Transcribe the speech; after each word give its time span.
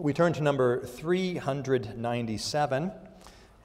We 0.00 0.12
turn 0.14 0.32
to 0.32 0.42
number 0.42 0.84
397 0.86 2.90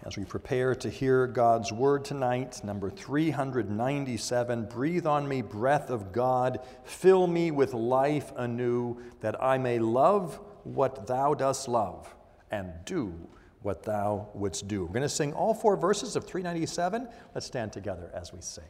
as 0.03 0.17
we 0.17 0.25
prepare 0.25 0.75
to 0.75 0.89
hear 0.89 1.27
God's 1.27 1.71
word 1.71 2.03
tonight. 2.03 2.59
Number 2.61 2.89
397 2.89 4.65
Breathe 4.65 5.05
on 5.05 5.29
me, 5.29 5.41
breath 5.41 5.89
of 5.89 6.11
God, 6.11 6.59
fill 6.83 7.25
me 7.25 7.51
with 7.51 7.73
life 7.73 8.33
anew, 8.35 8.97
that 9.21 9.41
I 9.41 9.57
may 9.57 9.79
love 9.79 10.37
what 10.65 11.07
thou 11.07 11.35
dost 11.35 11.69
love 11.69 12.13
and 12.51 12.73
do 12.83 13.13
what 13.61 13.83
thou 13.83 14.27
wouldst 14.33 14.67
do. 14.67 14.81
We're 14.81 14.91
going 14.91 15.03
to 15.03 15.09
sing 15.09 15.31
all 15.31 15.53
four 15.53 15.77
verses 15.77 16.17
of 16.17 16.25
397. 16.25 17.07
Let's 17.33 17.47
stand 17.47 17.71
together 17.71 18.11
as 18.13 18.33
we 18.33 18.41
sing. 18.41 18.65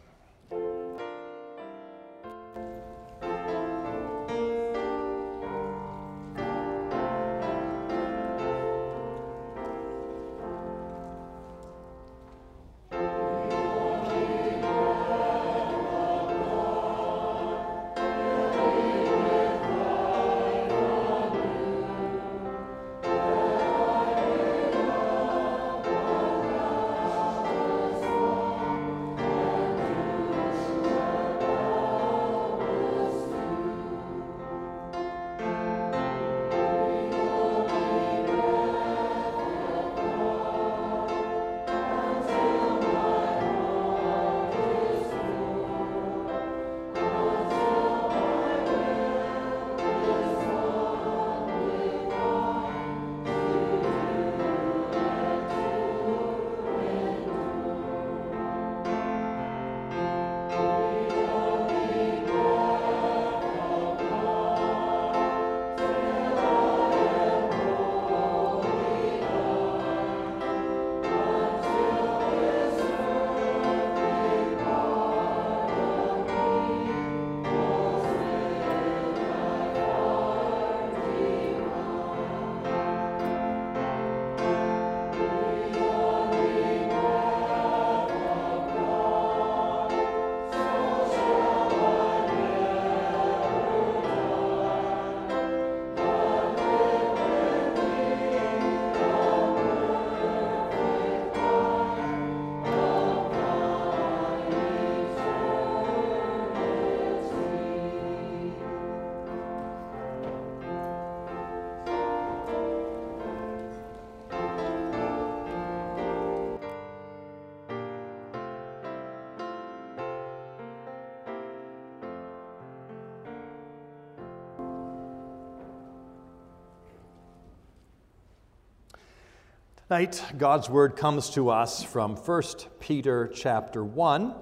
Tonight, 129.87 130.23
God's 130.39 130.67
word 130.67 130.95
comes 130.95 131.29
to 131.29 131.51
us 131.51 131.83
from 131.83 132.15
1 132.15 132.43
Peter 132.79 133.27
chapter 133.27 133.85
1. 133.85 134.33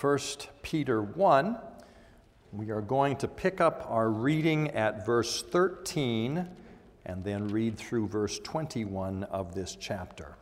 1 0.00 0.18
Peter 0.62 1.02
1. 1.02 1.58
We 2.50 2.70
are 2.70 2.80
going 2.80 3.16
to 3.16 3.28
pick 3.28 3.60
up 3.60 3.84
our 3.90 4.08
reading 4.08 4.70
at 4.70 5.04
verse 5.04 5.42
13 5.42 6.48
and 7.04 7.24
then 7.24 7.48
read 7.48 7.76
through 7.76 8.08
verse 8.08 8.38
21 8.38 9.24
of 9.24 9.54
this 9.54 9.76
chapter. 9.78 10.38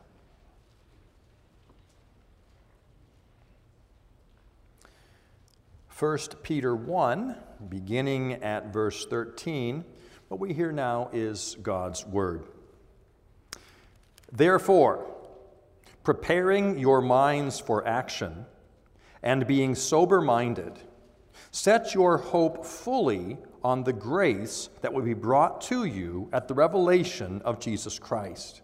First 5.89 6.41
Peter 6.43 6.73
1, 6.73 7.35
beginning 7.67 8.35
at 8.35 8.71
verse 8.71 9.05
13, 9.05 9.83
what 10.29 10.39
we 10.39 10.53
hear 10.53 10.71
now 10.71 11.09
is 11.11 11.57
God's 11.61 12.05
word. 12.05 12.45
Therefore, 14.35 15.05
preparing 16.03 16.77
your 16.77 17.01
minds 17.01 17.57
for 17.57 17.87
action 17.87 18.45
and 19.23 19.47
being 19.47 19.75
sober 19.75 20.19
minded, 20.19 20.77
set 21.51 21.93
your 21.93 22.17
hope 22.17 22.65
fully 22.65 23.37
on 23.63 23.83
the 23.83 23.93
grace 23.93 24.69
that 24.81 24.91
will 24.91 25.03
be 25.03 25.13
brought 25.13 25.61
to 25.61 25.85
you 25.85 26.29
at 26.33 26.49
the 26.49 26.53
revelation 26.53 27.41
of 27.45 27.61
Jesus 27.61 27.97
Christ. 27.97 28.61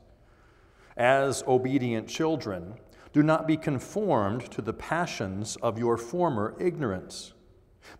As 0.97 1.41
obedient 1.47 2.09
children, 2.09 2.73
do 3.13 3.23
not 3.23 3.47
be 3.47 3.55
conformed 3.55 4.51
to 4.51 4.61
the 4.61 4.73
passions 4.73 5.55
of 5.61 5.79
your 5.79 5.95
former 5.97 6.53
ignorance. 6.59 7.31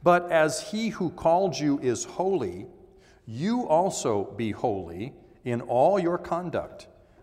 But 0.04 0.30
as 0.30 0.72
he 0.72 0.90
who 0.90 1.10
called 1.10 1.58
you 1.58 1.80
is 1.80 2.04
holy, 2.04 2.68
you 3.26 3.66
also 3.66 4.26
be 4.36 4.52
holy 4.52 5.14
in 5.46 5.62
all 5.62 5.98
your 5.98 6.18
conduct 6.18 6.88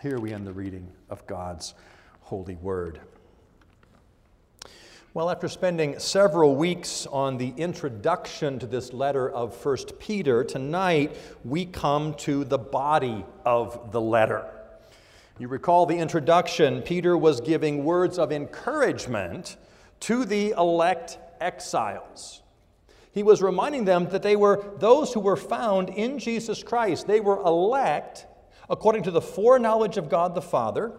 Here 0.00 0.18
we 0.18 0.32
end 0.32 0.46
the 0.46 0.52
reading 0.54 0.90
of 1.10 1.26
God's 1.26 1.74
holy 2.22 2.54
word. 2.54 3.00
Well, 5.12 5.28
after 5.28 5.46
spending 5.46 5.98
several 5.98 6.56
weeks 6.56 7.06
on 7.06 7.36
the 7.36 7.52
introduction 7.58 8.58
to 8.60 8.66
this 8.66 8.94
letter 8.94 9.28
of 9.28 9.62
1 9.62 9.76
Peter, 9.98 10.42
tonight 10.42 11.14
we 11.44 11.66
come 11.66 12.14
to 12.14 12.44
the 12.44 12.56
body 12.56 13.26
of 13.44 13.92
the 13.92 14.00
letter. 14.00 14.46
You 15.38 15.48
recall 15.48 15.84
the 15.84 15.98
introduction, 15.98 16.80
Peter 16.80 17.14
was 17.14 17.42
giving 17.42 17.84
words 17.84 18.18
of 18.18 18.32
encouragement 18.32 19.58
to 20.00 20.24
the 20.24 20.52
elect 20.52 21.18
exiles. 21.42 22.40
He 23.12 23.22
was 23.22 23.42
reminding 23.42 23.84
them 23.84 24.08
that 24.08 24.22
they 24.22 24.36
were 24.36 24.64
those 24.78 25.12
who 25.12 25.20
were 25.20 25.36
found 25.36 25.90
in 25.90 26.18
Jesus 26.18 26.62
Christ. 26.62 27.06
They 27.06 27.20
were 27.20 27.40
elect 27.40 28.24
according 28.70 29.02
to 29.02 29.10
the 29.10 29.20
foreknowledge 29.20 29.96
of 29.96 30.08
God 30.08 30.34
the 30.34 30.40
Father, 30.40 30.92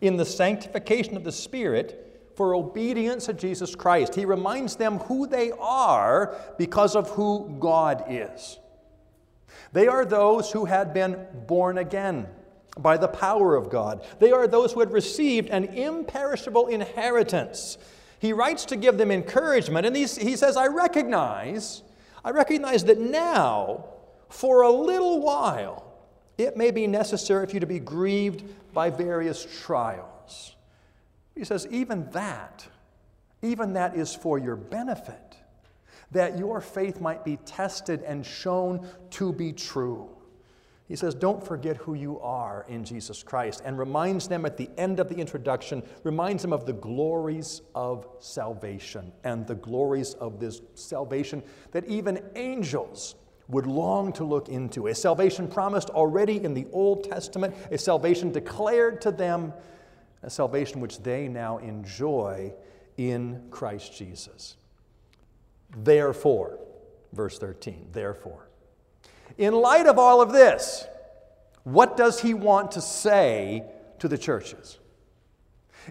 in 0.00 0.16
the 0.16 0.24
sanctification 0.24 1.16
of 1.16 1.24
the 1.24 1.32
Spirit, 1.32 2.02
for 2.36 2.54
obedience 2.54 3.26
to 3.26 3.32
Jesus 3.32 3.74
Christ. 3.74 4.14
He 4.14 4.26
reminds 4.26 4.76
them 4.76 4.98
who 4.98 5.26
they 5.26 5.52
are 5.52 6.36
because 6.58 6.94
of 6.94 7.08
who 7.10 7.56
God 7.58 8.04
is. 8.10 8.58
They 9.72 9.88
are 9.88 10.04
those 10.04 10.52
who 10.52 10.66
had 10.66 10.92
been 10.92 11.26
born 11.46 11.78
again 11.78 12.28
by 12.76 12.98
the 12.98 13.08
power 13.08 13.56
of 13.56 13.70
God. 13.70 14.04
They 14.18 14.32
are 14.32 14.46
those 14.46 14.72
who 14.72 14.80
had 14.80 14.92
received 14.92 15.48
an 15.48 15.64
imperishable 15.64 16.66
inheritance. 16.66 17.78
He 18.18 18.34
writes 18.34 18.66
to 18.66 18.76
give 18.76 18.98
them 18.98 19.10
encouragement, 19.10 19.86
and 19.86 19.96
he, 19.96 20.06
says, 20.06 20.56
I 20.58 20.66
recognize, 20.66 21.82
I 22.22 22.30
recognize 22.30 22.84
that 22.84 23.00
now, 23.00 23.86
for 24.28 24.60
a 24.60 24.70
little 24.70 25.20
while, 25.22 25.85
it 26.38 26.56
may 26.56 26.70
be 26.70 26.86
necessary 26.86 27.46
for 27.46 27.52
you 27.54 27.60
to 27.60 27.66
be 27.66 27.78
grieved 27.78 28.44
by 28.72 28.90
various 28.90 29.46
trials. 29.64 30.54
He 31.34 31.44
says, 31.44 31.66
even 31.70 32.10
that, 32.10 32.66
even 33.42 33.74
that 33.74 33.96
is 33.96 34.14
for 34.14 34.38
your 34.38 34.56
benefit, 34.56 35.36
that 36.12 36.38
your 36.38 36.60
faith 36.60 37.00
might 37.00 37.24
be 37.24 37.36
tested 37.38 38.02
and 38.02 38.24
shown 38.24 38.86
to 39.10 39.32
be 39.32 39.52
true. 39.52 40.10
He 40.88 40.94
says, 40.94 41.14
Don't 41.14 41.44
forget 41.44 41.76
who 41.76 41.94
you 41.94 42.20
are 42.20 42.64
in 42.68 42.84
Jesus 42.84 43.22
Christ, 43.22 43.62
and 43.64 43.78
reminds 43.78 44.28
them 44.28 44.46
at 44.46 44.56
the 44.56 44.70
end 44.78 45.00
of 45.00 45.08
the 45.08 45.16
introduction, 45.16 45.82
reminds 46.04 46.42
them 46.42 46.52
of 46.52 46.64
the 46.64 46.72
glories 46.72 47.62
of 47.74 48.06
salvation 48.20 49.12
and 49.24 49.46
the 49.46 49.56
glories 49.56 50.14
of 50.14 50.38
this 50.38 50.60
salvation 50.74 51.42
that 51.72 51.84
even 51.86 52.22
angels 52.36 53.16
would 53.48 53.66
long 53.66 54.12
to 54.14 54.24
look 54.24 54.48
into. 54.48 54.88
A 54.88 54.94
salvation 54.94 55.48
promised 55.48 55.90
already 55.90 56.42
in 56.42 56.54
the 56.54 56.66
Old 56.72 57.04
Testament, 57.04 57.54
a 57.70 57.78
salvation 57.78 58.32
declared 58.32 59.00
to 59.02 59.10
them, 59.10 59.52
a 60.22 60.30
salvation 60.30 60.80
which 60.80 60.98
they 61.00 61.28
now 61.28 61.58
enjoy 61.58 62.52
in 62.96 63.42
Christ 63.50 63.96
Jesus. 63.96 64.56
Therefore, 65.76 66.58
verse 67.12 67.38
13, 67.38 67.88
therefore. 67.92 68.48
In 69.38 69.54
light 69.54 69.86
of 69.86 69.98
all 69.98 70.20
of 70.20 70.32
this, 70.32 70.86
what 71.64 71.96
does 71.96 72.20
he 72.20 72.34
want 72.34 72.72
to 72.72 72.80
say 72.80 73.64
to 73.98 74.08
the 74.08 74.18
churches? 74.18 74.78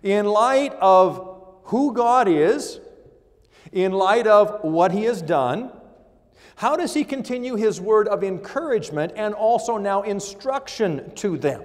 In 0.04 0.25
light 0.25 0.74
of 0.81 1.44
who 1.66 1.94
God 1.94 2.28
is, 2.28 2.80
in 3.72 3.92
light 3.92 4.28
of 4.28 4.63
what 4.63 4.92
he 4.92 5.04
has 5.04 5.22
done, 5.22 5.72
how 6.56 6.78
does 6.78 6.94
he 6.94 7.04
continue 7.04 7.56
his 7.56 7.81
word 7.81 8.07
of 8.07 8.24
encouragement 8.24 9.13
and 9.16 9.34
also 9.34 9.78
now 9.78 10.04
instruction 10.04 11.14
to 11.16 11.38
them? 11.38 11.62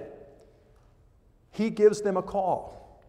He 1.51 1.69
gives 1.69 2.01
them 2.01 2.17
a 2.17 2.21
call, 2.21 3.01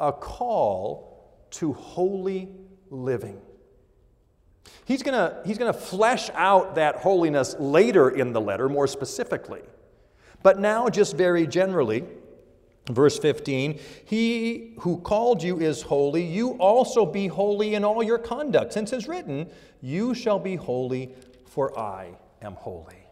a 0.00 0.12
call 0.12 1.30
to 1.52 1.72
holy 1.72 2.48
living. 2.90 3.40
He's 4.84 5.02
going 5.02 5.32
he's 5.44 5.58
going 5.58 5.72
to 5.72 5.78
flesh 5.78 6.30
out 6.34 6.74
that 6.74 6.96
holiness 6.96 7.54
later 7.58 8.08
in 8.08 8.32
the 8.32 8.40
letter 8.40 8.68
more 8.68 8.86
specifically. 8.86 9.62
But 10.42 10.60
now, 10.60 10.88
just 10.88 11.16
very 11.16 11.46
generally, 11.46 12.04
Verse 12.90 13.18
15, 13.18 13.80
He 14.04 14.74
who 14.80 14.98
called 14.98 15.42
you 15.42 15.58
is 15.58 15.82
holy, 15.82 16.24
you 16.24 16.50
also 16.52 17.04
be 17.04 17.26
holy 17.26 17.74
in 17.74 17.84
all 17.84 18.02
your 18.02 18.18
conduct, 18.18 18.72
since 18.72 18.92
it's 18.92 19.08
written, 19.08 19.50
You 19.80 20.14
shall 20.14 20.38
be 20.38 20.54
holy, 20.54 21.12
for 21.46 21.76
I 21.78 22.16
am 22.42 22.54
holy. 22.54 23.06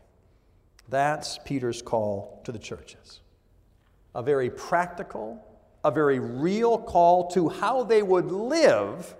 That's 0.89 1.39
Peter's 1.45 1.83
call 1.83 2.41
to 2.45 2.53
the 2.53 2.59
churches. 2.59 3.21
A 4.15 4.23
very 4.23 4.49
practical, 4.49 5.45
a 5.83 5.91
very 5.91 6.21
real 6.21 6.79
call 6.79 7.29
to 7.31 7.49
how 7.49 7.83
they 7.83 8.03
would 8.03 8.31
live, 8.31 9.17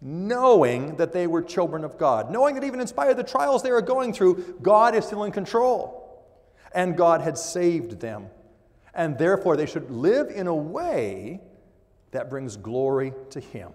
knowing 0.00 0.94
that 0.94 1.12
they 1.12 1.26
were 1.26 1.42
children 1.42 1.82
of 1.82 1.98
God, 1.98 2.30
knowing 2.30 2.54
that 2.54 2.62
even 2.62 2.78
in 2.78 2.86
spite 2.86 3.10
of 3.10 3.16
the 3.16 3.24
trials 3.24 3.64
they 3.64 3.72
were 3.72 3.82
going 3.82 4.12
through, 4.12 4.58
God 4.62 4.94
is 4.94 5.06
still 5.06 5.24
in 5.24 5.32
control, 5.32 6.24
and 6.72 6.96
God 6.96 7.20
had 7.20 7.36
saved 7.36 7.98
them 7.98 8.28
and 8.94 9.18
therefore 9.18 9.56
they 9.56 9.66
should 9.66 9.90
live 9.90 10.28
in 10.30 10.46
a 10.46 10.54
way 10.54 11.40
that 12.10 12.30
brings 12.30 12.56
glory 12.56 13.12
to 13.30 13.40
Him. 13.40 13.72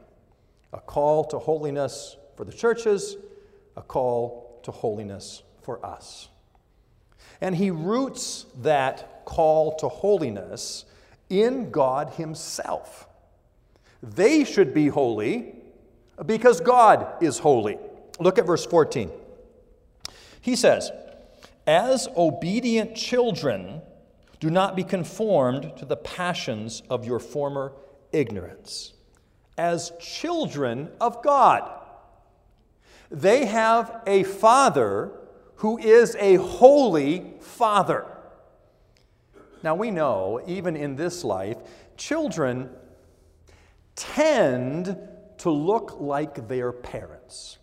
A 0.74 0.80
call 0.80 1.24
to 1.26 1.40
holiness 1.40 2.18
for 2.36 2.46
the 2.46 2.54
churches, 2.54 3.18
a 3.76 3.82
call 3.82 4.60
to 4.64 4.72
holiness 4.72 5.44
for 5.62 5.86
us. 5.86 6.30
And 7.42 7.56
he 7.56 7.72
roots 7.72 8.46
that 8.62 9.26
call 9.26 9.76
to 9.78 9.88
holiness 9.88 10.86
in 11.30 11.72
God 11.72 12.12
Himself. 12.12 13.08
They 14.02 14.44
should 14.44 14.74
be 14.74 14.88
holy 14.88 15.56
because 16.26 16.62
God 16.62 17.22
is 17.22 17.40
holy. 17.40 17.78
Look 18.20 18.38
at 18.38 18.46
verse 18.46 18.66
14. 18.66 19.12
He 20.42 20.56
says, 20.56 20.92
As 21.66 22.08
obedient 22.16 22.96
children, 22.96 23.82
do 24.44 24.50
not 24.50 24.76
be 24.76 24.84
conformed 24.84 25.72
to 25.78 25.86
the 25.86 25.96
passions 25.96 26.84
of 26.90 27.06
your 27.06 27.18
former 27.18 27.72
ignorance. 28.12 28.92
As 29.58 29.94
children 30.02 30.92
of 31.00 31.24
God, 31.24 31.72
they 33.10 33.46
have 33.46 34.02
a 34.06 34.24
Father 34.24 35.14
who 35.56 35.78
is 35.78 36.18
a 36.20 36.36
holy 36.36 37.36
Father. 37.40 38.06
Now, 39.64 39.76
we 39.76 39.92
know, 39.92 40.42
even 40.46 40.76
in 40.76 40.98
this 40.98 41.24
life, 41.24 41.60
children 41.96 42.70
tend 43.96 44.98
to 45.38 45.50
look 45.50 46.02
like 46.02 46.50
their 46.50 46.74
parents. 46.74 47.60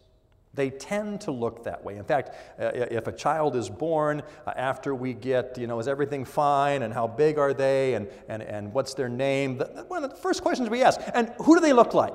They 0.54 0.70
tend 0.70 1.20
to 1.22 1.30
look 1.30 1.64
that 1.64 1.84
way. 1.84 1.96
In 1.96 2.04
fact, 2.04 2.30
uh, 2.58 2.72
if 2.74 3.06
a 3.06 3.12
child 3.12 3.54
is 3.54 3.70
born 3.70 4.22
uh, 4.46 4.52
after 4.56 4.94
we 4.94 5.14
get, 5.14 5.56
you 5.58 5.68
know, 5.68 5.78
is 5.78 5.86
everything 5.86 6.24
fine 6.24 6.82
and 6.82 6.92
how 6.92 7.06
big 7.06 7.38
are 7.38 7.54
they 7.54 7.94
and, 7.94 8.08
and, 8.28 8.42
and 8.42 8.72
what's 8.72 8.94
their 8.94 9.08
name, 9.08 9.58
one 9.86 10.02
of 10.02 10.10
the 10.10 10.16
first 10.16 10.42
questions 10.42 10.68
we 10.68 10.82
ask, 10.82 11.00
and 11.14 11.32
who 11.38 11.54
do 11.54 11.60
they 11.60 11.72
look 11.72 11.94
like? 11.94 12.14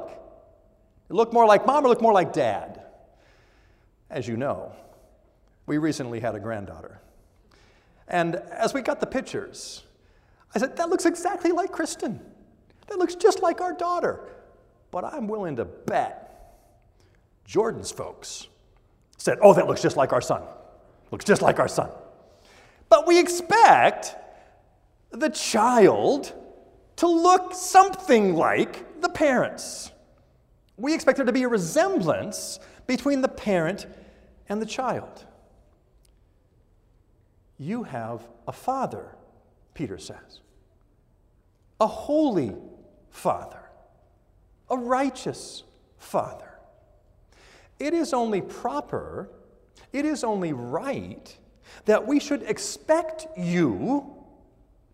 look 1.10 1.32
more 1.34 1.46
like 1.46 1.66
mom 1.66 1.86
or 1.86 1.90
look 1.90 2.02
more 2.02 2.14
like 2.14 2.34
dad? 2.34 2.82
As 4.10 4.28
you 4.28 4.38
know, 4.38 4.74
we 5.66 5.78
recently 5.78 6.20
had 6.20 6.36
a 6.36 6.40
granddaughter. 6.40 7.00
And 8.08 8.36
as 8.36 8.74
we 8.74 8.82
got 8.82 9.00
the 9.00 9.08
pictures, 9.08 9.84
I 10.54 10.60
said, 10.60 10.78
that 10.78 10.90
looks 10.90 11.06
exactly 11.06 11.52
like 11.52 11.72
Kristen. 11.72 12.20
That 12.88 13.00
looks 13.00 13.16
just 13.16 13.42
like 13.42 13.62
our 13.62 13.74
daughter. 13.74 14.20
But 14.92 15.06
I'm 15.06 15.28
willing 15.28 15.56
to 15.58 15.66
bet 15.66 16.25
Jordan's 17.46 17.92
folks 17.92 18.48
said, 19.18 19.38
Oh, 19.42 19.54
that 19.54 19.68
looks 19.68 19.82
just 19.82 19.98
like 19.98 20.14
our 20.14 20.22
son. 20.22 20.42
Looks 21.12 21.26
just 21.26 21.42
like 21.42 21.60
our 21.60 21.68
son. 21.68 21.90
But 22.90 23.08
we 23.08 23.20
expect 23.20 24.16
the 25.12 25.30
child 25.30 26.34
to 26.98 27.08
look 27.08 27.54
something 27.54 28.36
like 28.36 29.02
the 29.02 29.10
parents. 29.10 29.92
We 30.78 30.94
expect 30.94 31.18
there 31.18 31.26
to 31.26 31.32
be 31.32 31.44
a 31.44 31.48
resemblance 31.48 32.60
between 32.88 33.22
the 33.22 33.28
parent 33.28 33.88
and 34.50 34.62
the 34.62 34.66
child. 34.66 35.26
You 37.58 37.84
have 37.84 38.28
a 38.48 38.52
father, 38.52 39.16
Peter 39.74 39.98
says, 39.98 40.42
a 41.80 41.88
holy 41.88 42.56
father, 43.10 43.62
a 44.70 44.78
righteous 44.78 45.64
father. 45.98 46.45
It 47.80 47.94
is 47.94 48.14
only 48.14 48.42
proper, 48.42 49.30
it 49.92 50.06
is 50.06 50.24
only 50.24 50.54
right 50.54 51.38
that 51.86 52.08
we 52.08 52.20
should 52.20 52.44
expect 52.44 53.28
you 53.38 54.16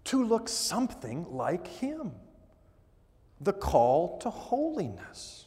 to 0.05 0.23
look 0.23 0.49
something 0.49 1.25
like 1.29 1.67
Him. 1.67 2.13
The 3.39 3.53
call 3.53 4.17
to 4.19 4.29
holiness. 4.29 5.45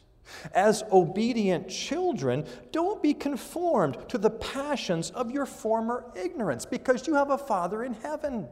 As 0.52 0.82
obedient 0.90 1.68
children, 1.68 2.46
don't 2.72 3.02
be 3.02 3.14
conformed 3.14 3.98
to 4.08 4.18
the 4.18 4.30
passions 4.30 5.10
of 5.10 5.30
your 5.30 5.46
former 5.46 6.04
ignorance 6.16 6.64
because 6.64 7.06
you 7.06 7.14
have 7.14 7.30
a 7.30 7.38
Father 7.38 7.84
in 7.84 7.94
heaven, 7.94 8.48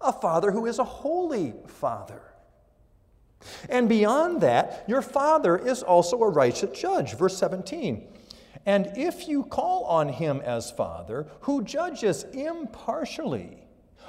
a 0.00 0.12
Father 0.12 0.50
who 0.50 0.66
is 0.66 0.78
a 0.78 0.84
holy 0.84 1.54
Father. 1.66 2.22
And 3.68 3.88
beyond 3.88 4.40
that, 4.40 4.84
your 4.86 5.02
Father 5.02 5.56
is 5.56 5.82
also 5.82 6.22
a 6.22 6.28
righteous 6.28 6.78
judge. 6.78 7.14
Verse 7.14 7.36
17. 7.36 8.08
And 8.66 8.92
if 8.96 9.28
you 9.28 9.44
call 9.44 9.84
on 9.84 10.08
him 10.08 10.40
as 10.40 10.70
Father, 10.70 11.26
who 11.40 11.62
judges 11.62 12.24
impartially, 12.32 13.58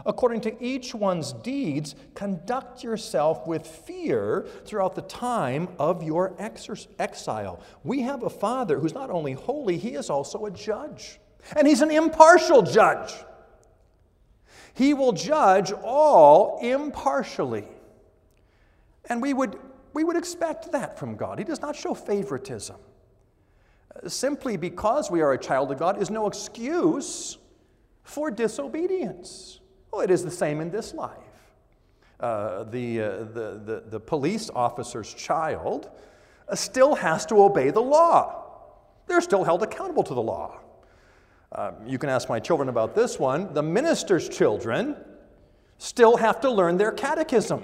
according 0.06 0.42
to 0.42 0.63
each 0.63 0.96
one's 0.96 1.34
deeds, 1.34 1.96
conduct 2.13 2.84
yourself 2.84 3.46
with 3.48 3.68
fear 3.68 4.48
throughout 4.65 4.96
the 4.96 5.01
time 5.04 5.68
of 5.77 6.04
your 6.04 6.34
exile. 6.39 7.60
We 7.84 8.01
have 8.01 8.24
a 8.24 8.30
Father 8.30 8.80
who's 8.80 8.94
not 8.94 9.10
only 9.10 9.34
holy, 9.34 9.77
he 9.77 9.96
is 9.96 10.10
also 10.10 10.46
a 10.46 10.51
judge. 10.51 11.20
And 11.56 11.68
he's 11.68 11.82
an 11.82 11.92
impartial 11.92 12.62
judge. 12.62 13.13
He 14.74 14.94
will 14.94 15.13
judge 15.13 15.72
all 15.72 16.60
impartially. 16.62 17.68
And 19.10 19.22
we 19.22 19.34
would, 19.34 19.58
we 19.94 20.04
would 20.04 20.16
expect 20.16 20.72
that 20.72 20.98
from 20.98 21.16
God. 21.16 21.40
He 21.40 21.46
does 21.46 21.62
not 21.62 21.76
show 21.76 21.94
favoritism. 21.94 22.78
Simply 24.08 24.58
because 24.58 25.10
we 25.10 25.22
are 25.22 25.34
a 25.34 25.38
child 25.38 25.72
of 25.72 25.80
God 25.80 26.02
is 26.02 26.10
no 26.10 26.28
excuse 26.28 27.38
for 28.04 28.30
disobedience. 28.30 29.60
Well, 29.92 30.02
it 30.02 30.12
is 30.12 30.24
the 30.24 30.32
same 30.32 30.60
in 30.60 30.70
this 30.70 30.94
life. 30.94 31.18
Uh, 32.20 32.64
the, 32.66 33.02
uh, 33.02 33.10
the, 33.20 33.62
the, 33.66 33.84
the, 33.90 34.00
police 34.00 34.50
officer's 34.56 35.14
child 35.14 35.90
uh, 36.48 36.56
still 36.56 36.96
has 36.96 37.26
to 37.26 37.42
obey 37.42 37.72
the 37.72 37.82
law. 37.82 38.44
They're 39.08 39.22
still 39.22 39.44
held 39.44 39.64
accountable 39.64 40.04
to 40.04 40.14
the 40.14 40.22
law. 40.22 40.60
Um, 41.52 41.76
you 41.86 41.98
can 41.98 42.10
ask 42.10 42.30
my 42.30 42.40
children 42.40 42.70
about 42.70 42.96
this 42.96 43.20
one. 43.20 43.54
The 43.54 43.64
minister's 43.64 44.30
children 44.30 44.96
still 45.78 46.16
have 46.16 46.40
to 46.42 46.50
learn 46.50 46.78
their 46.78 46.92
catechism. 46.92 47.64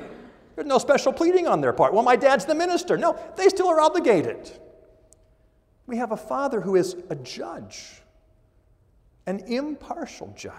There's 0.55 0.67
no 0.67 0.77
special 0.77 1.13
pleading 1.13 1.47
on 1.47 1.61
their 1.61 1.73
part. 1.73 1.93
Well, 1.93 2.03
my 2.03 2.15
dad's 2.15 2.45
the 2.45 2.55
minister. 2.55 2.97
No, 2.97 3.17
they 3.37 3.49
still 3.49 3.67
are 3.67 3.79
obligated. 3.79 4.51
We 5.87 5.97
have 5.97 6.11
a 6.11 6.17
father 6.17 6.61
who 6.61 6.75
is 6.75 6.95
a 7.09 7.15
judge, 7.15 8.01
an 9.25 9.39
impartial 9.47 10.33
judge. 10.37 10.55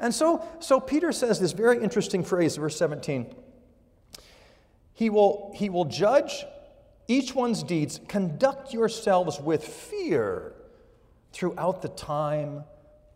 And 0.00 0.14
so, 0.14 0.46
so 0.60 0.80
Peter 0.80 1.12
says 1.12 1.40
this 1.40 1.52
very 1.52 1.82
interesting 1.82 2.24
phrase, 2.24 2.56
verse 2.56 2.76
17. 2.76 3.34
He 4.92 5.10
will, 5.10 5.52
he 5.54 5.68
will 5.68 5.84
judge 5.84 6.44
each 7.08 7.34
one's 7.34 7.62
deeds. 7.62 8.00
Conduct 8.08 8.72
yourselves 8.72 9.40
with 9.40 9.64
fear 9.64 10.52
throughout 11.32 11.82
the 11.82 11.88
time 11.88 12.64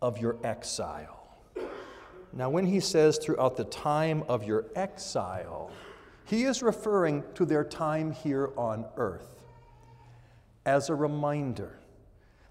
of 0.01 0.19
your 0.19 0.37
exile. 0.43 1.18
Now, 2.31 2.49
when 2.49 2.65
he 2.65 2.79
says 2.79 3.17
throughout 3.17 3.57
the 3.57 3.63
time 3.63 4.23
of 4.27 4.43
your 4.43 4.65
exile, 4.75 5.71
he 6.25 6.43
is 6.43 6.61
referring 6.61 7.23
to 7.35 7.45
their 7.45 7.63
time 7.63 8.11
here 8.11 8.51
on 8.55 8.85
earth 8.97 9.41
as 10.65 10.89
a 10.89 10.95
reminder 10.95 11.79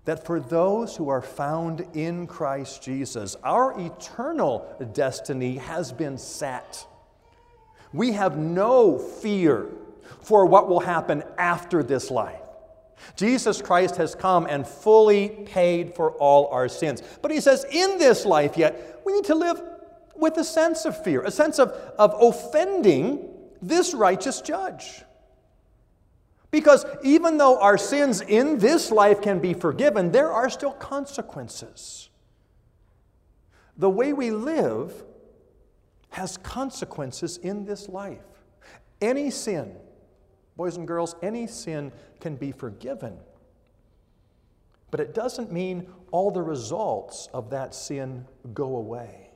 that 0.05 0.25
for 0.25 0.41
those 0.41 0.97
who 0.97 1.11
are 1.11 1.23
found 1.23 1.87
in 1.95 2.27
Christ 2.27 2.83
Jesus, 2.83 3.37
our 3.45 3.79
eternal 3.79 4.67
destiny 4.95 5.59
has 5.59 5.93
been 5.93 6.19
set. 6.19 6.87
We 7.93 8.13
have 8.13 8.37
no 8.37 8.99
fear 8.99 9.67
for 10.23 10.47
what 10.47 10.69
will 10.69 10.81
happen 10.81 11.23
after 11.37 11.83
this 11.83 12.11
life. 12.11 12.48
Jesus 13.17 13.63
Christ 13.63 13.97
has 13.97 14.15
come 14.15 14.47
and 14.47 14.67
fully 14.67 15.29
paid 15.47 15.95
for 15.95 16.13
all 16.13 16.49
our 16.49 16.69
sins. 16.69 17.03
But 17.23 17.31
he 17.31 17.41
says, 17.41 17.65
in 17.71 17.99
this 17.99 18.25
life 18.25 18.57
yet, 18.57 19.01
we 19.05 19.13
need 19.13 19.25
to 19.27 19.35
live 19.35 19.61
with 20.17 20.37
a 20.37 20.45
sense 20.45 20.85
of 20.85 21.03
fear, 21.05 21.23
a 21.23 21.31
sense 21.31 21.59
of, 21.59 21.71
of 21.99 22.15
offending 22.21 23.29
this 23.63 23.95
righteous 23.95 24.41
judge. 24.41 25.03
Because 26.51 26.87
even 27.05 27.37
though 27.37 27.61
our 27.61 27.77
sins 27.77 28.21
in 28.21 28.59
this 28.59 28.91
life 28.91 29.21
can 29.21 29.39
be 29.39 29.53
forgiven, 29.53 30.13
there 30.13 30.33
are 30.33 30.49
still 30.49 30.73
consequences. 30.73 32.09
The 33.77 33.91
way 33.91 34.13
we 34.13 34.31
live 34.31 35.05
has 36.11 36.37
consequences 36.39 37.37
in 37.37 37.65
this 37.65 37.89
life. 37.89 38.25
Any 39.01 39.31
sin, 39.31 39.77
boys 40.59 40.77
and 40.77 40.87
girls, 40.87 41.15
any 41.23 41.47
sin 41.47 41.93
can 42.21 42.37
be 42.37 42.53
forgiven. 42.53 43.17
But 44.91 45.01
it 45.01 45.15
doesn't 45.15 45.53
mean 45.53 45.87
all 46.11 46.31
the 46.31 46.43
results 46.43 47.29
of 47.33 47.51
that 47.51 47.75
sin 47.75 48.27
go 48.53 48.77
away. 48.77 49.31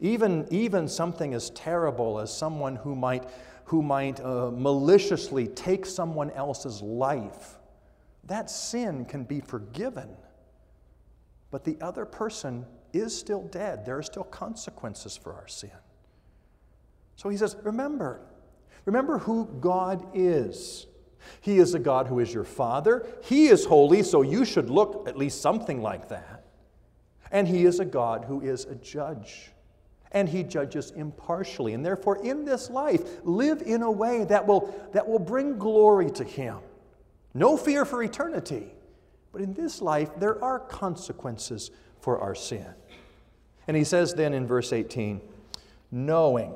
Even, 0.00 0.46
even 0.50 0.88
something 0.88 1.32
as 1.32 1.50
terrible 1.50 2.18
as 2.18 2.36
someone 2.36 2.76
who 2.76 2.94
might 2.94 3.24
who 3.64 3.82
might 3.82 4.18
uh, 4.20 4.50
maliciously 4.50 5.46
take 5.46 5.84
someone 5.84 6.30
else's 6.30 6.80
life, 6.80 7.58
that 8.24 8.50
sin 8.50 9.04
can 9.04 9.24
be 9.24 9.40
forgiven. 9.40 10.08
But 11.50 11.64
the 11.64 11.76
other 11.82 12.06
person 12.06 12.64
is 12.94 13.14
still 13.14 13.42
dead. 13.42 13.84
There 13.84 13.98
are 13.98 14.02
still 14.02 14.24
consequences 14.24 15.18
for 15.18 15.34
our 15.34 15.46
sin. 15.46 15.70
So 17.16 17.28
he 17.28 17.36
says, 17.36 17.56
Remember, 17.62 18.22
remember 18.88 19.18
who 19.18 19.46
God 19.60 20.04
is. 20.14 20.86
He 21.40 21.58
is 21.58 21.74
a 21.74 21.78
God 21.78 22.06
who 22.06 22.18
is 22.20 22.32
your 22.32 22.44
Father. 22.44 23.06
He 23.22 23.48
is 23.48 23.66
holy, 23.66 24.02
so 24.02 24.22
you 24.22 24.44
should 24.44 24.70
look 24.70 25.06
at 25.06 25.16
least 25.16 25.40
something 25.40 25.82
like 25.82 26.08
that. 26.08 26.46
And 27.30 27.46
He 27.46 27.64
is 27.64 27.80
a 27.80 27.84
God 27.84 28.24
who 28.24 28.40
is 28.40 28.64
a 28.64 28.74
judge 28.74 29.52
and 30.12 30.26
he 30.26 30.42
judges 30.42 30.90
impartially. 30.92 31.74
And 31.74 31.84
therefore, 31.84 32.24
in 32.24 32.44
this 32.44 32.70
life, 32.70 33.02
live 33.24 33.62
in 33.62 33.82
a 33.82 33.90
way 33.90 34.24
that 34.24 34.46
will, 34.46 34.74
that 34.92 35.06
will 35.06 35.18
bring 35.18 35.58
glory 35.58 36.10
to 36.12 36.24
him. 36.24 36.58
No 37.34 37.56
fear 37.56 37.84
for 37.84 38.02
eternity. 38.02 38.72
But 39.32 39.42
in 39.42 39.52
this 39.52 39.82
life, 39.82 40.08
there 40.18 40.42
are 40.42 40.58
consequences 40.58 41.70
for 42.00 42.18
our 42.20 42.34
sin. 42.34 42.66
And 43.66 43.76
he 43.76 43.84
says 43.84 44.14
then 44.14 44.32
in 44.32 44.46
verse 44.46 44.72
18, 44.72 45.20
knowing 45.90 46.54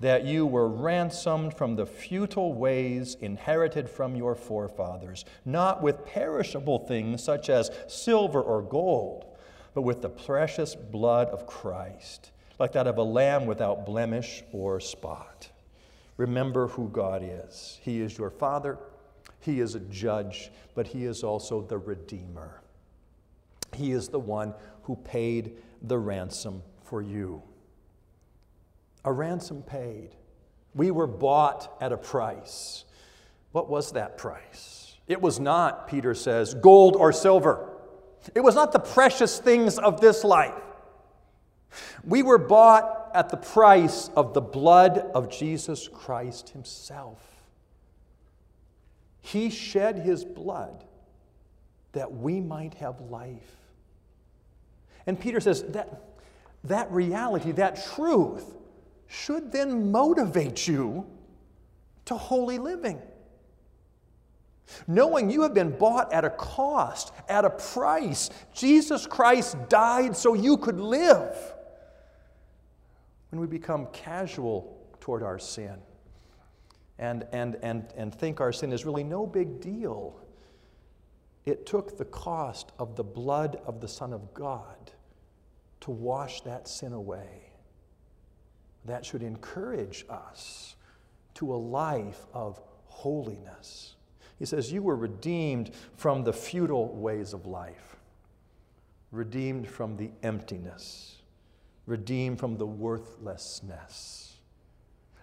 that 0.00 0.24
you 0.24 0.46
were 0.46 0.68
ransomed 0.68 1.54
from 1.54 1.76
the 1.76 1.86
futile 1.86 2.54
ways 2.54 3.16
inherited 3.20 3.88
from 3.88 4.14
your 4.14 4.34
forefathers, 4.34 5.24
not 5.44 5.82
with 5.82 6.06
perishable 6.06 6.78
things 6.78 7.22
such 7.22 7.50
as 7.50 7.70
silver 7.88 8.40
or 8.40 8.62
gold, 8.62 9.26
but 9.74 9.82
with 9.82 10.02
the 10.02 10.08
precious 10.08 10.74
blood 10.74 11.28
of 11.28 11.46
Christ 11.46 12.30
like 12.58 12.72
that 12.72 12.86
of 12.86 12.98
a 12.98 13.02
lamb 13.02 13.46
without 13.46 13.86
blemish 13.86 14.42
or 14.52 14.80
spot. 14.80 15.48
Remember 16.16 16.68
who 16.68 16.88
God 16.88 17.22
is. 17.22 17.78
He 17.82 18.00
is 18.00 18.18
your 18.18 18.30
Father, 18.30 18.78
He 19.40 19.60
is 19.60 19.74
a 19.74 19.80
judge, 19.80 20.50
but 20.74 20.86
He 20.86 21.04
is 21.04 21.22
also 21.22 21.62
the 21.62 21.78
Redeemer. 21.78 22.60
He 23.74 23.92
is 23.92 24.08
the 24.08 24.18
one 24.18 24.54
who 24.82 24.96
paid 24.96 25.58
the 25.82 25.98
ransom 25.98 26.62
for 26.82 27.02
you. 27.02 27.42
A 29.04 29.12
ransom 29.12 29.62
paid. 29.62 30.10
We 30.74 30.90
were 30.90 31.06
bought 31.06 31.76
at 31.80 31.92
a 31.92 31.96
price. 31.96 32.84
What 33.52 33.68
was 33.68 33.92
that 33.92 34.18
price? 34.18 34.96
It 35.06 35.20
was 35.20 35.40
not, 35.40 35.88
Peter 35.88 36.14
says, 36.14 36.54
gold 36.54 36.94
or 36.94 37.12
silver. 37.12 37.70
It 38.34 38.40
was 38.40 38.54
not 38.54 38.72
the 38.72 38.78
precious 38.78 39.38
things 39.38 39.78
of 39.78 40.00
this 40.00 40.22
life. 40.22 40.52
We 42.04 42.22
were 42.22 42.38
bought 42.38 43.10
at 43.14 43.30
the 43.30 43.36
price 43.36 44.10
of 44.16 44.34
the 44.34 44.40
blood 44.40 44.98
of 45.14 45.30
Jesus 45.30 45.88
Christ 45.88 46.50
Himself. 46.50 47.22
He 49.20 49.50
shed 49.50 49.98
His 49.98 50.24
blood 50.24 50.84
that 51.92 52.12
we 52.12 52.40
might 52.40 52.74
have 52.74 53.00
life. 53.00 53.56
And 55.06 55.18
Peter 55.18 55.40
says 55.40 55.62
that, 55.64 56.02
that 56.64 56.90
reality, 56.92 57.52
that 57.52 57.82
truth, 57.94 58.57
should 59.08 59.50
then 59.50 59.90
motivate 59.90 60.68
you 60.68 61.06
to 62.04 62.14
holy 62.14 62.58
living. 62.58 63.00
Knowing 64.86 65.30
you 65.30 65.42
have 65.42 65.54
been 65.54 65.76
bought 65.76 66.12
at 66.12 66.24
a 66.24 66.30
cost, 66.30 67.12
at 67.28 67.44
a 67.44 67.50
price. 67.50 68.28
Jesus 68.54 69.06
Christ 69.06 69.56
died 69.68 70.14
so 70.14 70.34
you 70.34 70.58
could 70.58 70.78
live 70.78 71.36
when 73.30 73.40
we 73.40 73.46
become 73.46 73.86
casual 73.92 74.76
toward 75.00 75.22
our 75.22 75.38
sin 75.38 75.76
and, 76.98 77.26
and, 77.32 77.56
and, 77.62 77.92
and 77.96 78.14
think 78.14 78.40
our 78.40 78.52
sin 78.52 78.72
is 78.72 78.84
really 78.84 79.04
no 79.04 79.26
big 79.26 79.60
deal. 79.60 80.20
It 81.46 81.64
took 81.64 81.96
the 81.96 82.04
cost 82.04 82.72
of 82.78 82.96
the 82.96 83.04
blood 83.04 83.60
of 83.66 83.80
the 83.80 83.88
Son 83.88 84.12
of 84.12 84.34
God 84.34 84.92
to 85.80 85.90
wash 85.90 86.42
that 86.42 86.68
sin 86.68 86.92
away. 86.92 87.47
That 88.88 89.06
should 89.06 89.22
encourage 89.22 90.04
us 90.10 90.74
to 91.34 91.54
a 91.54 91.56
life 91.56 92.26
of 92.34 92.60
holiness. 92.86 93.94
He 94.38 94.44
says, 94.44 94.72
You 94.72 94.82
were 94.82 94.96
redeemed 94.96 95.70
from 95.96 96.24
the 96.24 96.32
futile 96.32 96.94
ways 96.96 97.32
of 97.32 97.46
life, 97.46 97.96
redeemed 99.12 99.68
from 99.68 99.96
the 99.96 100.10
emptiness 100.22 101.18
redeemed 101.88 102.38
from 102.38 102.56
the 102.58 102.66
worthlessness. 102.66 104.36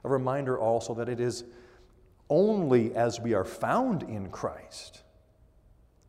A 0.04 0.10
reminder 0.10 0.60
also 0.60 0.96
that 0.96 1.08
it 1.08 1.20
is 1.20 1.46
only 2.30 2.94
as 2.96 3.20
we 3.20 3.34
are 3.36 3.46
found 3.46 4.04
in 4.04 4.30
Christ 4.30 5.04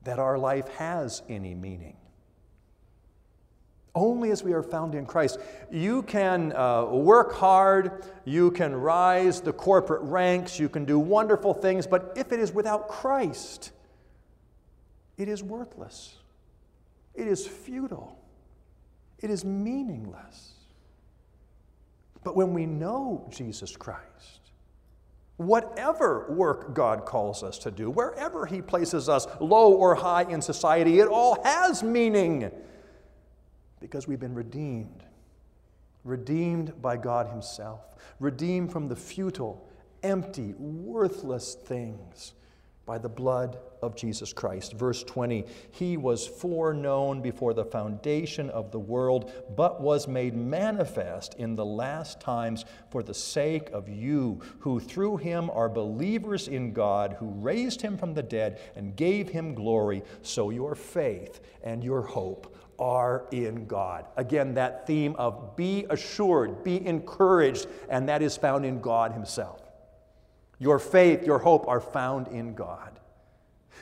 that 0.02 0.18
our 0.18 0.38
life 0.38 0.68
has 0.68 1.22
any 1.28 1.54
meaning. 1.54 1.96
Only 3.96 4.30
as 4.30 4.44
we 4.44 4.52
are 4.52 4.62
found 4.62 4.94
in 4.94 5.06
Christ. 5.06 5.40
You 5.70 6.02
can 6.02 6.54
uh, 6.54 6.84
work 6.84 7.32
hard, 7.32 8.04
you 8.26 8.50
can 8.50 8.74
rise 8.74 9.40
the 9.40 9.54
corporate 9.54 10.02
ranks, 10.02 10.60
you 10.60 10.68
can 10.68 10.84
do 10.84 10.98
wonderful 10.98 11.54
things, 11.54 11.86
but 11.86 12.12
if 12.14 12.30
it 12.30 12.38
is 12.38 12.52
without 12.52 12.88
Christ, 12.88 13.72
it 15.16 15.28
is 15.28 15.42
worthless. 15.42 16.14
It 17.14 17.26
is 17.26 17.46
futile. 17.46 18.18
It 19.18 19.30
is 19.30 19.46
meaningless. 19.46 20.52
But 22.22 22.36
when 22.36 22.52
we 22.52 22.66
know 22.66 23.26
Jesus 23.30 23.78
Christ, 23.78 24.40
whatever 25.38 26.26
work 26.28 26.74
God 26.74 27.06
calls 27.06 27.42
us 27.42 27.56
to 27.60 27.70
do, 27.70 27.88
wherever 27.88 28.44
He 28.44 28.60
places 28.60 29.08
us, 29.08 29.26
low 29.40 29.72
or 29.72 29.94
high 29.94 30.24
in 30.24 30.42
society, 30.42 31.00
it 31.00 31.08
all 31.08 31.42
has 31.44 31.82
meaning 31.82 32.50
because 33.80 34.08
we've 34.08 34.20
been 34.20 34.34
redeemed. 34.34 35.04
Redeemed 36.04 36.80
by 36.80 36.96
God 36.96 37.28
Himself, 37.28 37.80
redeemed 38.20 38.70
from 38.70 38.88
the 38.88 38.96
futile, 38.96 39.68
empty, 40.02 40.54
worthless 40.54 41.54
things 41.54 42.32
by 42.86 42.96
the 42.96 43.08
blood 43.08 43.58
of 43.82 43.96
Jesus 43.96 44.32
Christ. 44.32 44.74
Verse 44.74 45.02
20 45.02 45.44
He 45.72 45.96
was 45.96 46.26
foreknown 46.26 47.20
before 47.20 47.52
the 47.52 47.64
foundation 47.64 48.48
of 48.50 48.70
the 48.70 48.78
world, 48.78 49.32
but 49.56 49.80
was 49.80 50.06
made 50.06 50.36
manifest 50.36 51.34
in 51.34 51.56
the 51.56 51.66
last 51.66 52.20
times 52.20 52.64
for 52.90 53.02
the 53.02 53.12
sake 53.12 53.68
of 53.72 53.88
you, 53.88 54.40
who 54.60 54.78
through 54.78 55.16
him 55.16 55.50
are 55.50 55.68
believers 55.68 56.46
in 56.46 56.72
God, 56.72 57.16
who 57.18 57.30
raised 57.30 57.82
him 57.82 57.98
from 57.98 58.14
the 58.14 58.22
dead 58.22 58.60
and 58.76 58.96
gave 58.96 59.28
him 59.28 59.54
glory. 59.54 60.02
So 60.22 60.50
your 60.50 60.76
faith 60.76 61.40
and 61.64 61.82
your 61.82 62.02
hope 62.02 62.56
are 62.78 63.26
in 63.30 63.66
God. 63.66 64.06
Again, 64.16 64.54
that 64.54 64.86
theme 64.86 65.14
of 65.16 65.56
be 65.56 65.86
assured, 65.90 66.64
be 66.64 66.84
encouraged, 66.86 67.66
and 67.88 68.08
that 68.08 68.22
is 68.22 68.36
found 68.36 68.64
in 68.64 68.80
God 68.80 69.12
Himself. 69.12 69.62
Your 70.58 70.78
faith, 70.78 71.24
your 71.24 71.38
hope 71.38 71.68
are 71.68 71.80
found 71.80 72.28
in 72.28 72.54
God. 72.54 72.98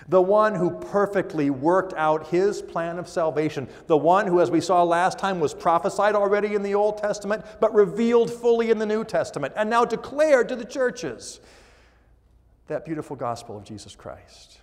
The 0.08 0.20
one 0.20 0.54
who 0.54 0.70
perfectly 0.70 1.50
worked 1.50 1.94
out 1.94 2.26
his 2.28 2.60
plan 2.60 2.98
of 2.98 3.08
salvation. 3.08 3.68
The 3.86 3.96
one 3.96 4.26
who, 4.26 4.40
as 4.40 4.50
we 4.50 4.60
saw 4.60 4.82
last 4.82 5.18
time, 5.18 5.40
was 5.40 5.54
prophesied 5.54 6.14
already 6.14 6.54
in 6.54 6.62
the 6.62 6.74
Old 6.74 6.98
Testament, 6.98 7.44
but 7.60 7.72
revealed 7.74 8.30
fully 8.30 8.70
in 8.70 8.78
the 8.78 8.86
New 8.86 9.04
Testament, 9.04 9.54
and 9.56 9.70
now 9.70 9.84
declared 9.84 10.48
to 10.48 10.56
the 10.56 10.64
churches. 10.64 11.40
That 12.66 12.84
beautiful 12.84 13.16
gospel 13.16 13.56
of 13.56 13.64
Jesus 13.64 13.94
Christ. 13.94 14.60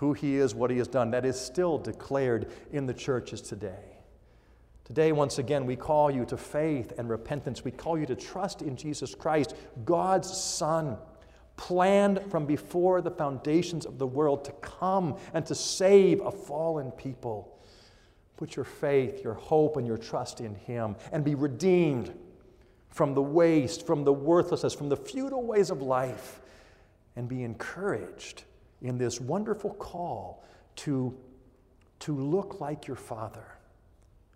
Who 0.00 0.14
he 0.14 0.36
is, 0.36 0.54
what 0.54 0.70
he 0.70 0.78
has 0.78 0.88
done, 0.88 1.10
that 1.10 1.26
is 1.26 1.38
still 1.38 1.76
declared 1.76 2.50
in 2.72 2.86
the 2.86 2.94
churches 2.94 3.42
today. 3.42 3.98
Today, 4.84 5.12
once 5.12 5.38
again, 5.38 5.66
we 5.66 5.76
call 5.76 6.10
you 6.10 6.24
to 6.24 6.38
faith 6.38 6.94
and 6.96 7.10
repentance. 7.10 7.66
We 7.66 7.70
call 7.70 7.98
you 7.98 8.06
to 8.06 8.16
trust 8.16 8.62
in 8.62 8.76
Jesus 8.76 9.14
Christ, 9.14 9.54
God's 9.84 10.34
Son 10.34 10.96
planned 11.58 12.22
from 12.30 12.46
before 12.46 13.02
the 13.02 13.10
foundations 13.10 13.84
of 13.84 13.98
the 13.98 14.06
world 14.06 14.42
to 14.46 14.52
come 14.62 15.18
and 15.34 15.44
to 15.44 15.54
save 15.54 16.22
a 16.22 16.32
fallen 16.32 16.92
people. 16.92 17.58
Put 18.38 18.56
your 18.56 18.64
faith, 18.64 19.22
your 19.22 19.34
hope, 19.34 19.76
and 19.76 19.86
your 19.86 19.98
trust 19.98 20.40
in 20.40 20.54
Him 20.54 20.96
and 21.12 21.22
be 21.22 21.34
redeemed 21.34 22.14
from 22.88 23.12
the 23.12 23.20
waste, 23.20 23.86
from 23.86 24.04
the 24.04 24.14
worthlessness, 24.14 24.72
from 24.72 24.88
the 24.88 24.96
futile 24.96 25.44
ways 25.44 25.68
of 25.68 25.82
life, 25.82 26.40
and 27.16 27.28
be 27.28 27.42
encouraged 27.42 28.44
in 28.82 28.98
this 28.98 29.20
wonderful 29.20 29.74
call 29.74 30.44
to, 30.76 31.16
to 32.00 32.16
look 32.16 32.60
like 32.60 32.86
your 32.86 32.96
Father, 32.96 33.46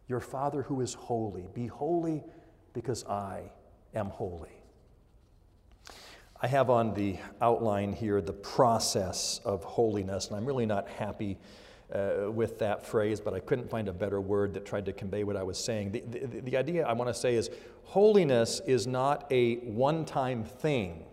your 0.08 0.20
Father 0.20 0.62
who 0.62 0.80
is 0.80 0.94
holy. 0.94 1.48
Be 1.54 1.66
holy 1.66 2.22
because 2.72 3.04
I 3.06 3.50
am 3.94 4.06
holy. 4.06 4.50
I 6.40 6.46
have 6.46 6.68
on 6.68 6.92
the 6.92 7.16
outline 7.40 7.92
here 7.92 8.20
the 8.20 8.32
process 8.34 9.40
of 9.44 9.64
holiness, 9.64 10.28
and 10.28 10.36
I'm 10.36 10.44
really 10.44 10.66
not 10.66 10.88
happy 10.88 11.38
uh, 11.94 12.30
with 12.30 12.58
that 12.58 12.84
phrase, 12.86 13.20
but 13.20 13.32
I 13.34 13.40
couldn't 13.40 13.70
find 13.70 13.88
a 13.88 13.92
better 13.92 14.20
word 14.20 14.52
that 14.54 14.66
tried 14.66 14.84
to 14.86 14.92
convey 14.92 15.24
what 15.24 15.36
I 15.36 15.42
was 15.42 15.58
saying. 15.58 15.92
The, 15.92 16.00
the, 16.00 16.40
the 16.40 16.56
idea 16.56 16.86
I 16.86 16.92
want 16.92 17.08
to 17.08 17.18
say 17.18 17.34
is 17.34 17.50
holiness 17.84 18.60
is 18.66 18.86
not 18.86 19.26
a 19.30 19.56
one 19.56 20.04
time 20.04 20.44
thing. 20.44 21.04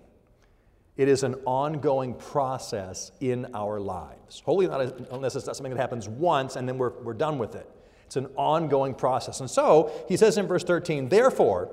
It 0.98 1.08
is 1.08 1.24
an 1.24 1.36
ongoing 1.46 2.16
process 2.16 3.12
in 3.20 3.48
our 3.54 3.80
lives. 3.80 4.42
Holiness 4.46 5.36
is 5.36 5.46
not 5.46 5.56
something 5.56 5.74
that 5.74 5.80
happens 5.80 6.10
once 6.10 6.56
and 6.56 6.68
then 6.68 6.78
we're, 6.78 6.92
we're 7.02 7.14
done 7.14 7.38
with 7.38 7.56
it. 7.56 7.70
It's 8.06 8.18
an 8.18 8.28
ongoing 8.36 8.94
process. 8.94 9.40
And 9.40 9.50
so, 9.50 9.92
he 10.10 10.18
says 10.18 10.38
in 10.38 10.46
verse 10.46 10.66
13, 10.66 11.08
therefore, 11.08 11.72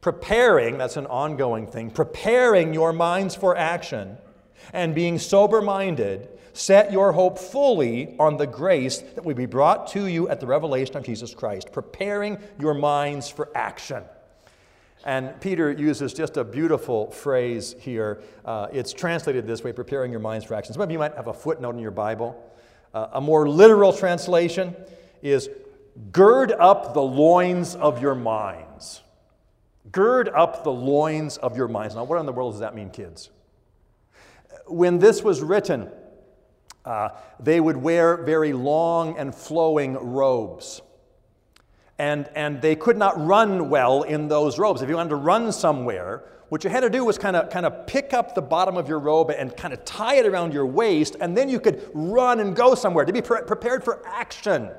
preparing, 0.00 0.78
that's 0.78 0.96
an 0.96 1.06
ongoing 1.06 1.66
thing, 1.66 1.90
preparing 1.90 2.72
your 2.72 2.92
minds 2.92 3.34
for 3.34 3.56
action 3.56 4.18
and 4.72 4.94
being 4.94 5.18
sober 5.18 5.60
minded, 5.60 6.28
set 6.52 6.92
your 6.92 7.12
hope 7.12 7.38
fully 7.38 8.16
on 8.18 8.36
the 8.36 8.46
grace 8.46 8.98
that 8.98 9.24
will 9.24 9.34
be 9.34 9.46
brought 9.46 9.88
to 9.88 10.06
you 10.06 10.28
at 10.28 10.40
the 10.40 10.46
revelation 10.46 10.96
of 10.96 11.04
Jesus 11.04 11.34
Christ. 11.34 11.72
Preparing 11.72 12.38
your 12.60 12.74
minds 12.74 13.28
for 13.28 13.50
action. 13.54 14.04
And 15.04 15.40
Peter 15.40 15.70
uses 15.70 16.12
just 16.12 16.36
a 16.36 16.44
beautiful 16.44 17.10
phrase 17.10 17.74
here. 17.78 18.20
Uh, 18.44 18.66
it's 18.72 18.92
translated 18.92 19.46
this 19.46 19.62
way 19.62 19.72
preparing 19.72 20.10
your 20.10 20.20
minds 20.20 20.44
for 20.44 20.54
action. 20.54 20.72
Some 20.72 20.82
of 20.82 20.90
you 20.90 20.98
might 20.98 21.14
have 21.14 21.28
a 21.28 21.34
footnote 21.34 21.74
in 21.74 21.78
your 21.78 21.92
Bible. 21.92 22.36
Uh, 22.92 23.08
a 23.12 23.20
more 23.20 23.48
literal 23.48 23.92
translation 23.92 24.74
is 25.22 25.48
gird 26.12 26.52
up 26.52 26.94
the 26.94 27.02
loins 27.02 27.74
of 27.74 28.02
your 28.02 28.14
minds. 28.14 29.02
Gird 29.92 30.28
up 30.28 30.64
the 30.64 30.72
loins 30.72 31.36
of 31.38 31.56
your 31.56 31.68
minds. 31.68 31.94
Now, 31.94 32.04
what 32.04 32.18
in 32.18 32.26
the 32.26 32.32
world 32.32 32.54
does 32.54 32.60
that 32.60 32.74
mean, 32.74 32.90
kids? 32.90 33.30
When 34.66 34.98
this 34.98 35.22
was 35.22 35.42
written, 35.42 35.90
uh, 36.84 37.10
they 37.40 37.60
would 37.60 37.76
wear 37.76 38.16
very 38.16 38.52
long 38.52 39.16
and 39.16 39.34
flowing 39.34 39.94
robes. 39.94 40.82
And, 41.98 42.30
and 42.34 42.62
they 42.62 42.76
could 42.76 42.96
not 42.96 43.20
run 43.24 43.70
well 43.70 44.02
in 44.02 44.28
those 44.28 44.58
robes. 44.58 44.82
If 44.82 44.88
you 44.88 44.96
wanted 44.96 45.10
to 45.10 45.16
run 45.16 45.50
somewhere, 45.52 46.24
what 46.48 46.64
you 46.64 46.70
had 46.70 46.80
to 46.80 46.90
do 46.90 47.04
was 47.04 47.18
kind 47.18 47.36
of 47.36 47.50
kind 47.50 47.66
of 47.66 47.86
pick 47.86 48.14
up 48.14 48.34
the 48.34 48.40
bottom 48.40 48.76
of 48.76 48.88
your 48.88 48.98
robe 49.00 49.30
and 49.30 49.54
kind 49.56 49.74
of 49.74 49.84
tie 49.84 50.14
it 50.14 50.26
around 50.26 50.54
your 50.54 50.64
waist, 50.64 51.16
and 51.20 51.36
then 51.36 51.48
you 51.48 51.60
could 51.60 51.90
run 51.92 52.40
and 52.40 52.56
go 52.56 52.74
somewhere 52.74 53.04
to 53.04 53.12
be 53.12 53.20
pre- 53.20 53.42
prepared 53.42 53.84
for 53.84 54.06
action. 54.06 54.70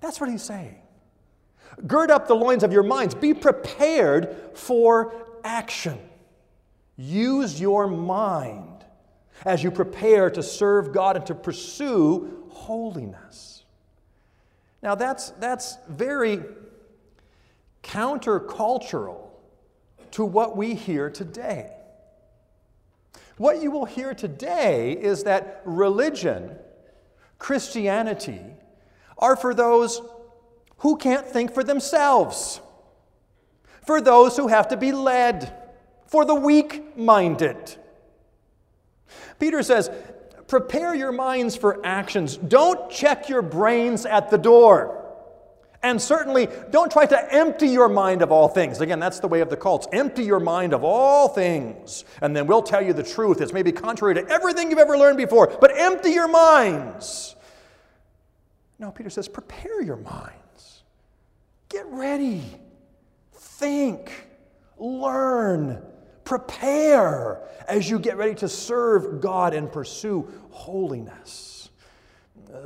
That's 0.00 0.20
what 0.20 0.30
he's 0.30 0.42
saying. 0.42 0.76
Gird 1.86 2.10
up 2.10 2.26
the 2.26 2.34
loins 2.34 2.64
of 2.64 2.72
your 2.72 2.82
minds. 2.82 3.14
Be 3.14 3.32
prepared 3.32 4.36
for 4.54 5.14
action. 5.44 5.98
Use 6.96 7.60
your 7.60 7.86
mind 7.86 8.84
as 9.44 9.62
you 9.62 9.70
prepare 9.70 10.30
to 10.30 10.42
serve 10.42 10.92
God 10.92 11.16
and 11.16 11.26
to 11.26 11.34
pursue 11.34 12.46
holiness. 12.50 13.49
Now, 14.82 14.94
that's, 14.94 15.30
that's 15.32 15.76
very 15.88 16.42
countercultural 17.82 19.28
to 20.12 20.24
what 20.24 20.56
we 20.56 20.74
hear 20.74 21.10
today. 21.10 21.72
What 23.36 23.62
you 23.62 23.70
will 23.70 23.84
hear 23.84 24.14
today 24.14 24.92
is 24.92 25.24
that 25.24 25.62
religion, 25.64 26.56
Christianity, 27.38 28.40
are 29.18 29.36
for 29.36 29.54
those 29.54 30.02
who 30.78 30.96
can't 30.96 31.26
think 31.26 31.52
for 31.52 31.62
themselves, 31.62 32.60
for 33.86 34.00
those 34.00 34.36
who 34.36 34.48
have 34.48 34.68
to 34.68 34.76
be 34.76 34.92
led, 34.92 35.54
for 36.06 36.24
the 36.24 36.34
weak 36.34 36.96
minded. 36.96 37.76
Peter 39.38 39.62
says, 39.62 39.90
prepare 40.50 40.94
your 40.94 41.12
minds 41.12 41.56
for 41.56 41.80
actions. 41.86 42.36
Don't 42.36 42.90
check 42.90 43.28
your 43.28 43.40
brains 43.40 44.04
at 44.04 44.30
the 44.30 44.36
door. 44.36 44.96
And 45.82 46.02
certainly, 46.02 46.48
don't 46.70 46.92
try 46.92 47.06
to 47.06 47.34
empty 47.34 47.68
your 47.68 47.88
mind 47.88 48.20
of 48.20 48.30
all 48.30 48.48
things. 48.48 48.82
Again, 48.82 49.00
that's 49.00 49.20
the 49.20 49.28
way 49.28 49.40
of 49.40 49.48
the 49.48 49.56
cults. 49.56 49.86
Empty 49.92 50.24
your 50.24 50.40
mind 50.40 50.74
of 50.74 50.84
all 50.84 51.28
things, 51.28 52.04
and 52.20 52.36
then 52.36 52.46
we'll 52.46 52.62
tell 52.62 52.84
you 52.84 52.92
the 52.92 53.02
truth. 53.02 53.40
It's 53.40 53.54
maybe 53.54 53.72
contrary 53.72 54.14
to 54.16 54.28
everything 54.28 54.68
you've 54.68 54.78
ever 54.78 54.98
learned 54.98 55.16
before, 55.16 55.56
but 55.58 55.72
empty 55.74 56.10
your 56.10 56.28
minds. 56.28 57.34
No, 58.78 58.90
Peter 58.90 59.08
says, 59.08 59.28
prepare 59.28 59.80
your 59.80 59.96
minds. 59.96 60.82
Get 61.70 61.86
ready. 61.86 62.42
Think. 63.32 64.10
Learn. 64.78 65.82
Prepare 66.30 67.40
as 67.66 67.90
you 67.90 67.98
get 67.98 68.16
ready 68.16 68.36
to 68.36 68.48
serve 68.48 69.20
God 69.20 69.52
and 69.52 69.72
pursue 69.72 70.32
holiness. 70.50 71.70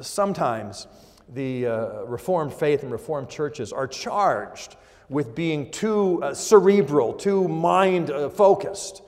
Sometimes 0.03 0.87
the 1.31 1.66
uh, 1.66 2.03
Reformed 2.03 2.53
faith 2.53 2.83
and 2.83 2.92
Reformed 2.92 3.31
churches 3.31 3.72
are 3.72 3.87
charged 3.87 4.77
with 5.09 5.35
being 5.35 5.70
too 5.70 6.22
uh, 6.22 6.35
cerebral, 6.35 7.14
too 7.14 7.48
mind 7.48 8.11
uh, 8.11 8.29
focused. 8.29 9.00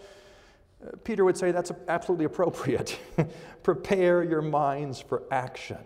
Peter 1.04 1.22
would 1.22 1.36
say 1.36 1.50
that's 1.50 1.72
absolutely 1.86 2.24
appropriate. 2.24 2.98
Prepare 3.62 4.22
your 4.24 4.40
minds 4.40 5.02
for 5.02 5.24
action. 5.30 5.76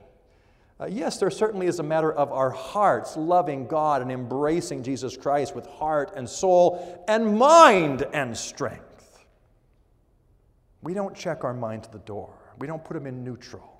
Uh, 0.80 0.86
yes, 0.86 1.18
there 1.18 1.30
certainly 1.30 1.66
is 1.66 1.78
a 1.78 1.82
matter 1.82 2.10
of 2.10 2.32
our 2.32 2.50
hearts 2.50 3.14
loving 3.14 3.66
God 3.66 4.00
and 4.00 4.10
embracing 4.10 4.82
Jesus 4.82 5.14
Christ 5.14 5.54
with 5.54 5.66
heart 5.66 6.12
and 6.16 6.26
soul 6.26 7.04
and 7.06 7.36
mind 7.36 8.06
and 8.14 8.34
strength. 8.34 9.22
We 10.80 10.94
don't 10.94 11.14
check 11.14 11.44
our 11.44 11.52
mind 11.52 11.82
to 11.84 11.90
the 11.90 11.98
door, 11.98 12.32
we 12.58 12.66
don't 12.66 12.82
put 12.82 12.94
them 12.94 13.06
in 13.06 13.22
neutral. 13.22 13.76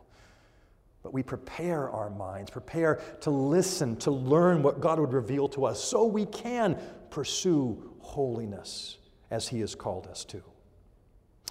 But 1.03 1.15
we 1.15 1.23
prepare 1.23 1.89
our 1.89 2.11
minds, 2.11 2.51
prepare 2.51 3.01
to 3.23 3.31
listen, 3.31 3.97
to 4.01 4.11
learn 4.11 4.63
what 4.63 4.81
God 4.81 5.01
would 5.01 5.15
reveal 5.15 5.49
to 5.49 5.65
us, 5.65 5.83
so 5.83 6.05
we 6.05 6.27
can 6.27 6.79
pursue 7.09 7.95
holiness 8.01 8.99
as 9.31 9.49
He 9.49 9.61
has 9.61 9.75
called 9.75 10.07
us 10.09 10.27
to. 10.27 10.43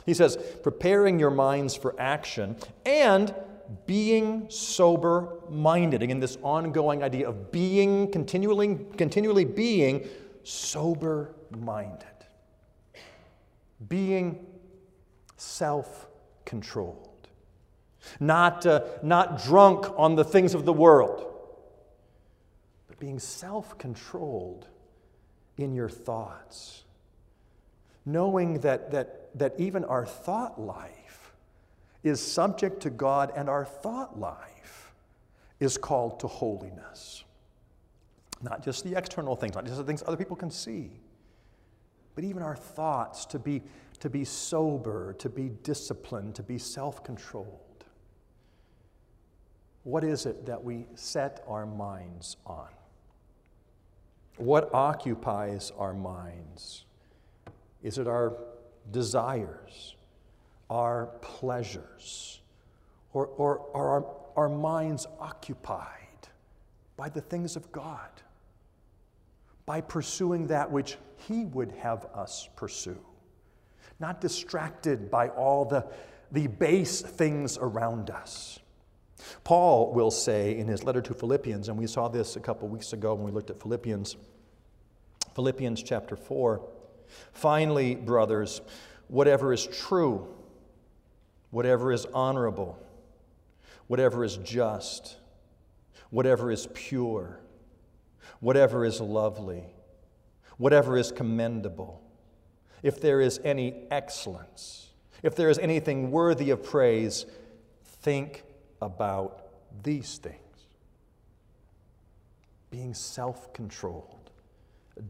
He 0.06 0.14
says, 0.14 0.38
preparing 0.62 1.18
your 1.18 1.32
minds 1.32 1.76
for 1.76 2.00
action 2.00 2.58
and 2.86 3.34
being 3.86 4.50
sober 4.50 5.40
minded. 5.50 6.02
Again, 6.02 6.20
this 6.20 6.38
ongoing 6.42 7.04
idea 7.04 7.28
of 7.30 7.52
being, 7.52 8.12
continually, 8.12 8.80
continually 8.98 9.46
being 9.46 10.08
sober 10.44 11.36
minded. 11.52 12.08
Being 13.88 14.46
self 15.38 16.08
controlled. 16.46 17.28
Not, 18.20 18.66
uh, 18.66 18.82
not 19.04 19.44
drunk 19.44 19.86
on 19.98 20.16
the 20.16 20.24
things 20.24 20.54
of 20.54 20.66
the 20.66 20.74
world, 20.74 21.26
but 22.88 23.00
being 23.00 23.20
self 23.20 23.78
controlled 23.78 24.68
in 25.58 25.74
your 25.74 25.90
thoughts. 25.90 26.84
Knowing 28.06 28.62
that, 28.62 28.92
that, 28.92 29.38
that 29.38 29.54
even 29.60 29.84
our 29.86 30.06
thought 30.06 30.60
life 30.60 30.99
is 32.04 32.22
subject 32.22 32.82
to 32.82 32.90
God 32.90 33.32
and 33.36 33.50
our 33.50 33.66
thought 33.66 34.20
life 34.20 34.94
is 35.60 35.78
called 35.78 36.20
to 36.22 36.28
holiness. 36.28 37.24
Not 38.42 38.64
just 38.64 38.84
the 38.84 38.98
external 38.98 39.36
things, 39.36 39.56
not 39.56 39.66
just 39.66 39.78
the 39.78 39.84
things 39.84 40.04
other 40.06 40.18
people 40.18 40.36
can 40.36 40.50
see, 40.50 40.92
but 42.16 42.24
even 42.24 42.42
our 42.42 42.56
thoughts 42.56 43.26
to 43.28 43.40
be, 43.40 43.62
to 44.00 44.10
be 44.10 44.24
sober, 44.24 45.14
to 45.20 45.30
be 45.30 45.50
disciplined, 45.64 46.36
to 46.36 46.44
be 46.44 46.58
self 46.58 47.04
controlled. 47.04 47.60
What 49.84 50.04
is 50.04 50.26
it 50.26 50.46
that 50.46 50.64
we 50.64 50.86
set 50.96 51.44
our 51.48 51.66
minds 51.66 52.38
on? 52.46 52.68
What 54.38 54.74
occupies 54.74 55.72
our 55.78 55.94
minds? 55.94 56.86
Is 57.84 57.98
it 57.98 58.08
our 58.08 58.38
desires, 58.92 59.96
our 60.70 61.08
pleasures, 61.22 62.42
or, 63.14 63.28
or 63.28 63.66
are 63.74 63.90
our, 63.90 64.06
our 64.36 64.50
minds 64.50 65.08
occupied 65.20 65.88
by 66.96 67.10
the 67.10 67.22
things 67.22 67.56
of 67.56 67.72
God? 67.72 68.10
By 69.66 69.82
pursuing 69.82 70.48
that 70.48 70.72
which 70.72 70.98
He 71.28 71.46
would 71.46 71.72
have 71.80 72.06
us 72.14 72.50
pursue, 72.56 73.00
not 74.00 74.22
distracted 74.22 75.10
by 75.10 75.30
all 75.30 75.66
the, 75.66 75.88
the 76.32 76.48
base 76.48 77.02
things 77.02 77.58
around 77.60 78.10
us. 78.10 78.60
Paul 79.44 79.94
will 79.94 80.12
say 80.12 80.58
in 80.58 80.68
his 80.68 80.84
letter 80.84 81.02
to 81.02 81.14
Philippians, 81.14 81.70
and 81.70 81.78
we 81.78 81.88
saw 81.88 82.08
this 82.08 82.36
a 82.36 82.40
couple 82.40 82.68
weeks 82.68 82.94
ago 82.94 83.14
when 83.14 83.26
we 83.26 83.32
looked 83.32 83.50
at 83.50 83.62
Philippians, 83.62 84.16
Philippians 85.36 85.84
chapter 85.84 86.16
4. 86.16 86.62
Finally, 87.34 87.96
brothers, 87.96 88.62
whatever 89.08 89.52
is 89.52 89.68
true, 89.68 90.28
whatever 91.52 91.92
is 91.92 92.06
honorable, 92.14 92.78
whatever 93.88 94.24
is 94.24 94.38
just, 94.38 95.18
whatever 96.10 96.52
is 96.52 96.68
pure, 96.74 97.40
whatever 98.40 98.86
is 98.86 99.02
lovely, 99.02 99.64
whatever 100.58 100.98
is 100.98 101.12
commendable, 101.12 102.02
if 102.84 103.02
there 103.02 103.22
is 103.22 103.40
any 103.44 103.84
excellence, 103.92 104.90
if 105.24 105.36
there 105.36 105.50
is 105.50 105.60
anything 105.60 106.12
worthy 106.12 106.50
of 106.50 106.64
praise, 106.64 107.26
think 107.84 108.44
about 108.82 109.48
these 109.84 110.18
things. 110.18 110.36
Being 112.72 112.94
self 112.94 113.52
controlled, 113.54 114.19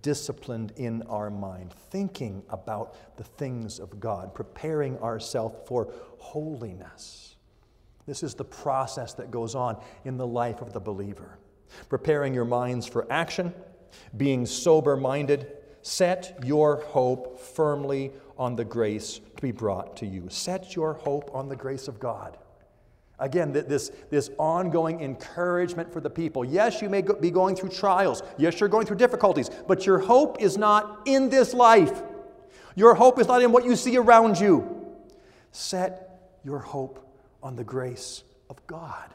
disciplined 0.01 0.73
in 0.75 1.01
our 1.03 1.29
mind, 1.29 1.73
thinking 1.89 2.43
about 2.49 3.17
the 3.17 3.23
things 3.23 3.79
of 3.79 3.99
God, 3.99 4.33
preparing 4.33 4.97
ourselves 4.99 5.55
for 5.67 5.91
holiness. 6.17 7.35
This 8.05 8.23
is 8.23 8.33
the 8.33 8.45
process 8.45 9.13
that 9.13 9.31
goes 9.31 9.55
on 9.55 9.77
in 10.05 10.17
the 10.17 10.27
life 10.27 10.61
of 10.61 10.73
the 10.73 10.79
believer. 10.79 11.37
Preparing 11.89 12.33
your 12.33 12.45
minds 12.45 12.87
for 12.87 13.05
action, 13.11 13.53
being 14.17 14.45
sober 14.45 14.97
minded, 14.97 15.51
set 15.81 16.39
your 16.43 16.81
hope 16.81 17.39
firmly 17.39 18.11
on 18.37 18.55
the 18.55 18.65
grace 18.65 19.19
to 19.35 19.41
be 19.41 19.51
brought 19.51 19.97
to 19.97 20.05
you. 20.05 20.27
Set 20.29 20.75
your 20.75 20.93
hope 20.93 21.29
on 21.33 21.49
the 21.49 21.55
grace 21.55 21.87
of 21.87 21.99
God. 21.99 22.37
Again, 23.19 23.51
this, 23.51 23.91
this 24.09 24.29
ongoing 24.37 25.01
encouragement 25.01 25.91
for 25.91 25.99
the 25.99 26.09
people. 26.09 26.45
Yes, 26.45 26.81
you 26.81 26.89
may 26.89 27.01
go, 27.01 27.15
be 27.15 27.31
going 27.31 27.55
through 27.55 27.69
trials. 27.69 28.23
Yes, 28.37 28.59
you're 28.59 28.69
going 28.69 28.85
through 28.85 28.97
difficulties, 28.97 29.49
but 29.67 29.85
your 29.85 29.99
hope 29.99 30.41
is 30.41 30.57
not 30.57 31.01
in 31.05 31.29
this 31.29 31.53
life. 31.53 32.01
Your 32.75 32.95
hope 32.95 33.19
is 33.19 33.27
not 33.27 33.41
in 33.41 33.51
what 33.51 33.65
you 33.65 33.75
see 33.75 33.97
around 33.97 34.39
you. 34.39 34.87
Set 35.51 36.37
your 36.45 36.59
hope 36.59 37.05
on 37.43 37.57
the 37.57 37.63
grace 37.63 38.23
of 38.49 38.65
God. 38.67 39.09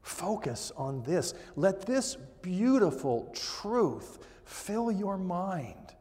Focus 0.00 0.72
on 0.76 1.02
this. 1.02 1.34
Let 1.56 1.84
this 1.84 2.16
beautiful 2.40 3.30
truth 3.34 4.18
fill 4.44 4.90
your 4.90 5.18
mind 5.18 5.94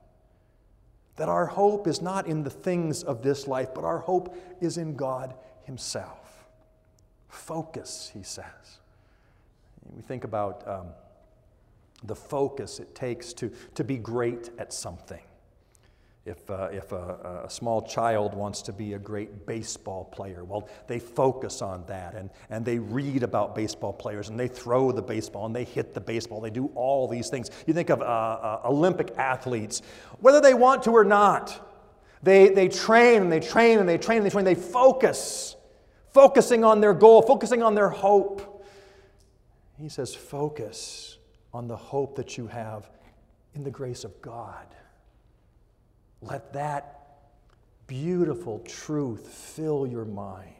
that 1.15 1.29
our 1.29 1.45
hope 1.45 1.87
is 1.87 2.01
not 2.01 2.27
in 2.27 2.43
the 2.43 2.49
things 2.49 3.03
of 3.03 3.21
this 3.21 3.47
life, 3.47 3.69
but 3.75 3.83
our 3.83 3.99
hope 3.99 4.35
is 4.61 4.77
in 4.77 4.95
God 4.95 5.35
himself. 5.65 6.45
Focus, 7.29 8.11
he 8.13 8.23
says. 8.23 8.79
We 9.95 10.01
think 10.01 10.23
about 10.23 10.67
um, 10.67 10.87
the 12.03 12.15
focus 12.15 12.79
it 12.79 12.93
takes 12.95 13.33
to, 13.33 13.51
to 13.75 13.83
be 13.83 13.97
great 13.97 14.49
at 14.57 14.73
something. 14.73 15.21
If, 16.25 16.49
uh, 16.49 16.69
if 16.71 16.93
a, 16.93 17.43
a, 17.45 17.49
small 17.49 17.81
child 17.81 18.33
wants 18.33 18.61
to 18.61 18.71
be 18.71 18.93
a 18.93 18.99
great 18.99 19.45
baseball 19.45 20.05
player, 20.05 20.45
well, 20.45 20.69
they 20.87 20.97
focus 20.97 21.61
on 21.61 21.83
that 21.87 22.15
and, 22.15 22.29
and 22.49 22.63
they 22.63 22.79
read 22.79 23.23
about 23.23 23.53
baseball 23.53 23.91
players 23.91 24.29
and 24.29 24.39
they 24.39 24.47
throw 24.47 24.93
the 24.93 25.01
baseball 25.01 25.45
and 25.45 25.53
they 25.53 25.65
hit 25.65 25.93
the 25.93 25.99
baseball. 25.99 26.39
They 26.39 26.49
do 26.49 26.71
all 26.75 27.09
these 27.09 27.27
things. 27.27 27.51
You 27.67 27.73
think 27.73 27.89
of 27.89 28.01
uh, 28.01 28.05
uh, 28.05 28.61
Olympic 28.63 29.11
athletes, 29.17 29.81
whether 30.21 30.39
they 30.39 30.53
want 30.53 30.83
to 30.83 30.91
or 30.91 31.03
not, 31.03 31.72
they, 32.23 32.49
they 32.49 32.69
train 32.69 33.21
and 33.21 33.31
they 33.31 33.41
train 33.41 33.79
and 33.79 33.87
they 33.87 33.97
train 33.97 34.19
and 34.19 34.25
they 34.25 34.29
train. 34.29 34.45
They 34.45 34.55
focus, 34.55 35.57
focusing 36.13 36.63
on 36.63 36.79
their 36.79 36.93
goal, 36.93 37.21
focusing 37.21 37.61
on 37.61 37.75
their 37.75 37.89
hope. 37.89 38.65
He 39.77 39.89
says, 39.89 40.15
focus 40.15 41.17
on 41.53 41.67
the 41.67 41.75
hope 41.75 42.15
that 42.15 42.37
you 42.37 42.47
have 42.47 42.89
in 43.53 43.63
the 43.63 43.69
grace 43.69 44.05
of 44.05 44.21
God. 44.21 44.65
Let 46.21 46.53
that 46.53 47.01
beautiful 47.87 48.59
truth 48.59 49.27
fill 49.27 49.85
your 49.85 50.05
mind. 50.05 50.53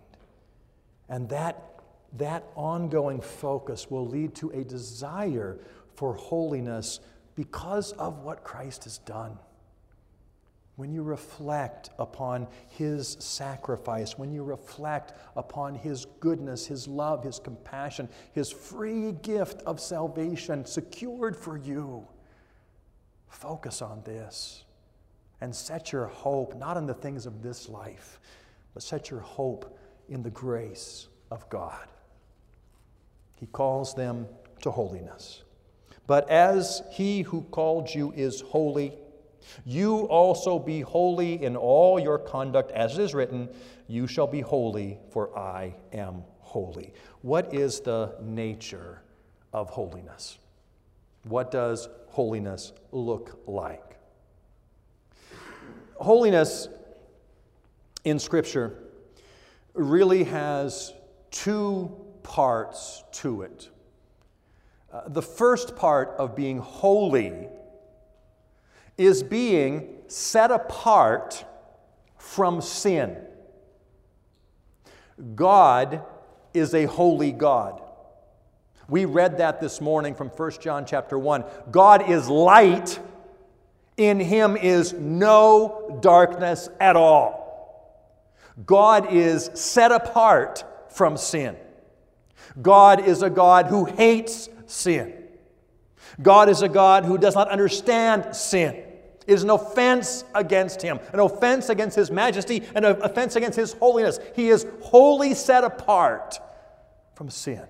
And 1.08 1.30
that, 1.30 1.80
that 2.18 2.44
ongoing 2.56 3.22
focus 3.22 3.90
will 3.90 4.06
lead 4.06 4.36
to 4.36 4.50
a 4.50 4.66
desire 4.66 5.58
for 5.96 6.14
holiness 6.16 7.00
because 7.36 7.94
of 7.94 8.20
what 8.20 8.44
Christ 8.44 8.84
has 8.84 8.98
done 8.98 9.38
when 10.76 10.92
you 10.92 11.04
reflect 11.04 11.90
upon 12.00 12.48
His 12.70 13.16
sacrifice, 13.20 14.18
when 14.18 14.32
you 14.32 14.44
reflect 14.44 15.14
upon 15.36 15.76
His 15.76 16.06
goodness, 16.20 16.66
His 16.66 16.88
love, 16.88 17.24
His 17.24 17.40
compassion, 17.40 18.10
His 18.34 18.52
free 18.52 19.12
gift 19.12 19.62
of 19.64 19.80
salvation 19.80 20.66
secured 20.66 21.36
for 21.38 21.58
you, 21.58 22.08
focus 23.28 23.82
on 23.82 24.02
this 24.04 24.64
and 25.42 25.54
set 25.54 25.92
your 25.92 26.08
hope 26.08 26.56
not 26.56 26.78
in 26.78 26.86
the 26.86 26.94
things 26.94 27.26
of 27.26 27.42
this 27.42 27.68
life, 27.68 28.20
but 28.74 28.82
set 28.82 29.10
your 29.10 29.20
hope 29.20 29.78
in 30.08 30.24
the 30.24 30.30
grace 30.30 31.08
of 31.30 31.48
God. 31.50 31.88
He 33.36 33.48
calls 33.48 33.94
them 33.94 34.28
to 34.62 34.72
holiness. 34.72 35.44
But 36.08 36.30
as 36.30 36.82
He 36.92 37.22
who 37.22 37.42
called 37.44 37.94
you 37.94 38.14
is 38.16 38.42
holy, 38.42 38.98
you 39.66 40.02
also 40.08 40.60
be 40.60 40.82
holy 40.82 41.44
in 41.44 41.56
all 41.56 42.00
your 42.00 42.18
conduct, 42.18 42.72
as 42.72 42.98
it 42.98 43.02
is 43.02 43.14
written, 43.14 43.50
You 43.88 44.08
shall 44.08 44.28
be 44.28 44.42
holy, 44.42 44.98
for 45.12 45.38
I 45.38 45.76
am 45.92 46.24
holy. 46.40 46.94
What 47.22 47.54
is 47.54 47.80
the 47.80 48.16
nature 48.22 49.02
of 49.52 49.70
holiness? 49.70 50.38
What 51.24 51.52
does 51.52 51.88
holiness 52.08 52.74
look 52.92 53.40
like? 53.48 53.98
Holiness 55.96 56.68
in 58.04 58.20
Scripture 58.20 58.78
really 59.74 60.24
has 60.26 60.94
two 61.32 61.92
parts 62.24 63.04
to 63.12 63.44
it. 63.44 63.70
Uh, 64.92 65.08
the 65.08 65.22
first 65.22 65.76
part 65.76 66.10
of 66.20 66.36
being 66.36 66.60
holy 66.60 67.48
is 68.98 69.24
being 69.24 69.96
set 70.08 70.52
apart 70.52 71.46
from 72.18 72.62
sin. 72.62 73.18
God 75.36 76.04
is 76.54 76.74
a 76.74 76.86
holy 76.86 77.32
God. 77.32 77.82
We 78.88 79.06
read 79.06 79.38
that 79.38 79.60
this 79.62 79.80
morning 79.82 80.14
from 80.14 80.30
1 80.30 80.52
John 80.62 80.86
chapter 80.86 81.18
1. 81.18 81.44
God 81.72 82.10
is 82.10 82.28
light, 82.28 83.00
in 83.98 84.20
him 84.20 84.58
is 84.58 84.94
no 84.94 86.00
darkness 86.02 86.70
at 86.80 86.96
all. 86.96 87.44
God 88.66 89.12
is 89.12 89.50
set 89.54 89.92
apart 89.92 90.64
from 90.90 91.18
sin. 91.18 91.56
God 92.62 93.08
is 93.08 93.22
a 93.22 93.30
God 93.30 93.68
who 93.68 93.86
hates 93.86 94.50
sin. 94.68 95.14
God 96.22 96.50
is 96.50 96.62
a 96.62 96.70
God 96.70 97.06
who 97.06 97.18
does 97.18 97.36
not 97.36 97.50
understand 97.50 98.36
sin. 98.36 98.83
It 99.26 99.34
is 99.34 99.44
an 99.44 99.50
offense 99.50 100.24
against 100.36 100.82
him, 100.82 101.00
an 101.14 101.20
offense 101.20 101.70
against 101.70 101.96
his 101.96 102.12
majesty, 102.12 102.64
and 102.76 102.86
an 102.86 103.02
offense 103.02 103.36
against 103.36 103.58
his 103.58 103.74
holiness. 103.74 104.20
He 104.36 104.50
is 104.50 104.66
wholly 104.82 105.34
set 105.34 105.64
apart 105.64 106.40
from 107.16 107.30
sin. 107.30 107.66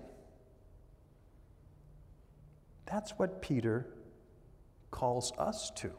That's 2.86 3.12
what 3.12 3.42
Peter 3.42 3.88
calls 4.92 5.34
us 5.38 5.72
to. 5.78 5.92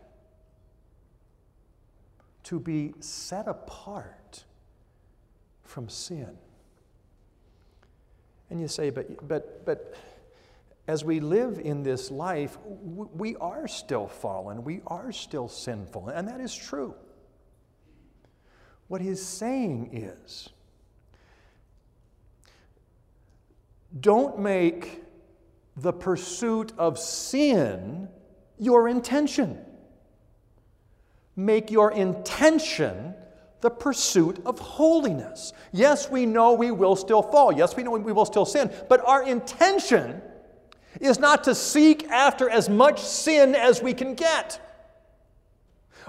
To 2.44 2.60
be 2.60 2.94
set 3.00 3.48
apart 3.48 4.44
from 5.62 5.88
sin. 5.88 6.36
And 8.50 8.60
you 8.60 8.68
say, 8.68 8.90
but, 8.90 9.26
but, 9.26 9.64
but, 9.64 9.94
as 10.86 11.04
we 11.04 11.20
live 11.20 11.58
in 11.58 11.82
this 11.82 12.10
life, 12.10 12.58
we 12.64 13.36
are 13.36 13.66
still 13.66 14.06
fallen, 14.06 14.64
we 14.64 14.82
are 14.86 15.12
still 15.12 15.48
sinful, 15.48 16.08
and 16.08 16.28
that 16.28 16.40
is 16.40 16.54
true. 16.54 16.94
What 18.88 19.00
he's 19.00 19.24
saying 19.24 19.90
is 19.92 20.50
don't 23.98 24.38
make 24.38 25.02
the 25.76 25.92
pursuit 25.92 26.72
of 26.76 26.98
sin 26.98 28.08
your 28.58 28.88
intention. 28.88 29.58
Make 31.36 31.70
your 31.70 31.90
intention 31.92 33.14
the 33.60 33.70
pursuit 33.70 34.40
of 34.44 34.58
holiness. 34.58 35.52
Yes, 35.72 36.10
we 36.10 36.26
know 36.26 36.52
we 36.52 36.70
will 36.70 36.94
still 36.94 37.22
fall. 37.22 37.50
Yes, 37.50 37.74
we 37.74 37.82
know 37.82 37.92
we 37.92 38.12
will 38.12 38.26
still 38.26 38.44
sin. 38.44 38.70
But 38.88 39.00
our 39.06 39.22
intention 39.22 40.20
is 41.00 41.18
not 41.18 41.44
to 41.44 41.54
seek 41.54 42.08
after 42.08 42.48
as 42.48 42.68
much 42.68 43.00
sin 43.00 43.54
as 43.54 43.82
we 43.82 43.94
can 43.94 44.14
get. 44.14 44.60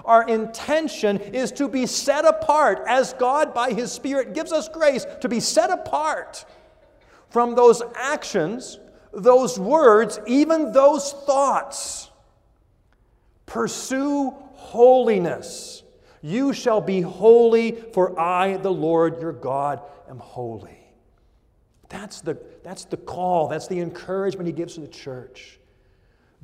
Our 0.04 0.26
intention 0.28 1.18
is 1.18 1.50
to 1.52 1.68
be 1.68 1.86
set 1.86 2.24
apart 2.24 2.84
as 2.86 3.12
God, 3.14 3.52
by 3.52 3.72
His 3.72 3.90
Spirit, 3.90 4.34
gives 4.34 4.52
us 4.52 4.68
grace 4.68 5.04
to 5.20 5.28
be 5.28 5.40
set 5.40 5.70
apart 5.70 6.44
from 7.30 7.54
those 7.54 7.82
actions, 7.94 8.78
those 9.12 9.58
words, 9.58 10.20
even 10.26 10.72
those 10.72 11.12
thoughts. 11.12 12.10
Pursue 13.46 14.30
holiness. 14.52 15.82
You 16.22 16.52
shall 16.52 16.80
be 16.80 17.00
holy, 17.00 17.72
for 17.72 18.18
I, 18.18 18.56
the 18.58 18.72
Lord 18.72 19.20
your 19.20 19.32
God, 19.32 19.80
am 20.08 20.18
holy. 20.18 20.85
That's 21.88 22.20
the, 22.20 22.38
that's 22.62 22.84
the 22.84 22.96
call, 22.96 23.48
that's 23.48 23.68
the 23.68 23.80
encouragement 23.80 24.46
he 24.46 24.52
gives 24.52 24.74
to 24.74 24.80
the 24.80 24.88
church. 24.88 25.58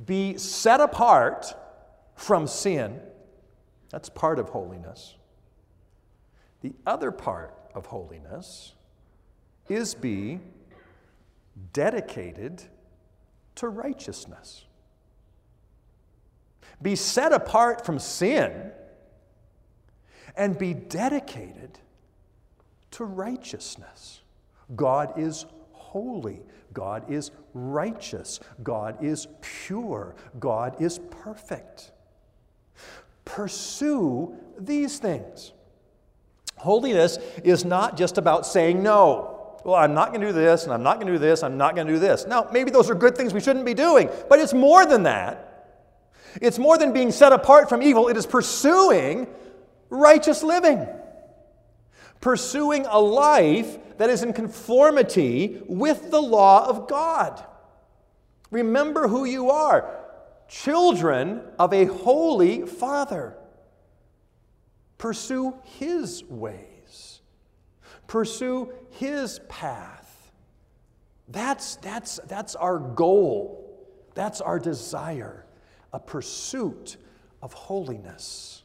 Be 0.05 0.37
set 0.37 0.79
apart 0.79 1.53
from 2.15 2.47
sin. 2.47 2.99
That's 3.89 4.09
part 4.09 4.39
of 4.39 4.49
holiness. 4.49 5.15
The 6.61 6.73
other 6.85 7.11
part 7.11 7.53
of 7.75 7.87
holiness 7.87 8.73
is 9.69 9.93
be 9.93 10.39
dedicated 11.73 12.63
to 13.55 13.67
righteousness. 13.67 14.65
Be 16.81 16.95
set 16.95 17.33
apart 17.33 17.85
from 17.85 17.99
sin 17.99 18.71
and 20.35 20.57
be 20.57 20.73
dedicated 20.73 21.79
to 22.91 23.05
righteousness. 23.05 24.22
God 24.75 25.17
is 25.17 25.45
holy. 25.71 26.41
God 26.73 27.11
is 27.11 27.31
righteous. 27.53 28.39
God 28.63 29.03
is 29.03 29.27
pure. 29.41 30.15
God 30.39 30.81
is 30.81 30.99
perfect. 31.09 31.91
Pursue 33.25 34.35
these 34.59 34.97
things. 34.99 35.53
Holiness 36.57 37.17
is 37.43 37.65
not 37.65 37.97
just 37.97 38.17
about 38.17 38.45
saying 38.45 38.81
no. 38.81 39.59
Well, 39.63 39.75
I'm 39.75 39.93
not 39.93 40.09
going 40.09 40.21
to 40.21 40.27
do 40.27 40.33
this, 40.33 40.65
and 40.65 40.73
I'm 40.73 40.83
not 40.83 40.95
going 40.95 41.07
to 41.07 41.13
do 41.13 41.19
this, 41.19 41.41
I'm 41.41 41.57
not 41.57 41.75
going 41.75 41.87
to 41.87 41.93
do 41.93 41.99
this. 41.99 42.25
Now, 42.27 42.49
maybe 42.51 42.69
those 42.69 42.89
are 42.89 42.95
good 42.95 43.15
things 43.15 43.33
we 43.33 43.39
shouldn't 43.39 43.65
be 43.65 43.73
doing, 43.73 44.09
but 44.27 44.39
it's 44.39 44.53
more 44.53 44.85
than 44.85 45.03
that. 45.03 45.49
It's 46.41 46.59
more 46.59 46.77
than 46.77 46.91
being 46.91 47.11
set 47.11 47.31
apart 47.31 47.69
from 47.69 47.81
evil, 47.81 48.09
it 48.09 48.17
is 48.17 48.25
pursuing 48.25 49.27
righteous 49.89 50.43
living 50.43 50.87
pursuing 52.23 52.85
a 52.85 52.97
life 52.97 53.77
that 53.97 54.09
is 54.09 54.23
in 54.23 54.31
conformity 54.31 55.61
with 55.67 56.09
the 56.09 56.21
law 56.21 56.65
of 56.65 56.87
God. 56.87 57.43
Remember 58.49 59.09
who 59.09 59.25
you 59.25 59.51
are 59.51 59.93
children 60.47 61.41
of 61.59 61.73
a 61.73 61.83
holy 61.83 62.65
Father. 62.65 63.35
Pursue 64.97 65.53
His 65.79 66.23
ways, 66.23 67.19
pursue 68.07 68.71
His 68.91 69.41
path. 69.49 70.31
That's, 71.27 71.75
that's, 71.77 72.21
that's 72.29 72.55
our 72.55 72.79
goal, 72.79 73.85
that's 74.15 74.39
our 74.39 74.59
desire, 74.59 75.45
a 75.91 75.99
pursuit 75.99 76.95
of 77.41 77.51
holiness. 77.51 78.63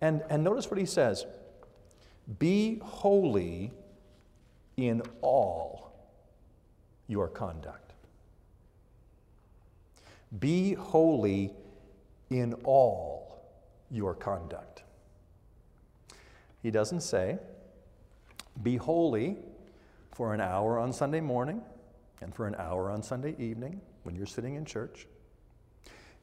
And, 0.00 0.22
and 0.30 0.42
notice 0.42 0.70
what 0.70 0.78
he 0.78 0.86
says 0.86 1.26
be 2.38 2.80
holy 2.82 3.72
in 4.76 5.02
all 5.22 5.92
your 7.06 7.28
conduct. 7.28 7.92
Be 10.40 10.74
holy 10.74 11.52
in 12.30 12.54
all 12.64 13.40
your 13.90 14.14
conduct. 14.14 14.82
He 16.62 16.70
doesn't 16.70 17.02
say, 17.02 17.38
be 18.62 18.76
holy 18.76 19.36
for 20.12 20.34
an 20.34 20.40
hour 20.40 20.78
on 20.78 20.92
Sunday 20.92 21.20
morning 21.20 21.62
and 22.20 22.34
for 22.34 22.46
an 22.46 22.56
hour 22.56 22.90
on 22.90 23.02
Sunday 23.02 23.36
evening 23.38 23.80
when 24.02 24.16
you're 24.16 24.26
sitting 24.26 24.56
in 24.56 24.64
church. 24.64 25.06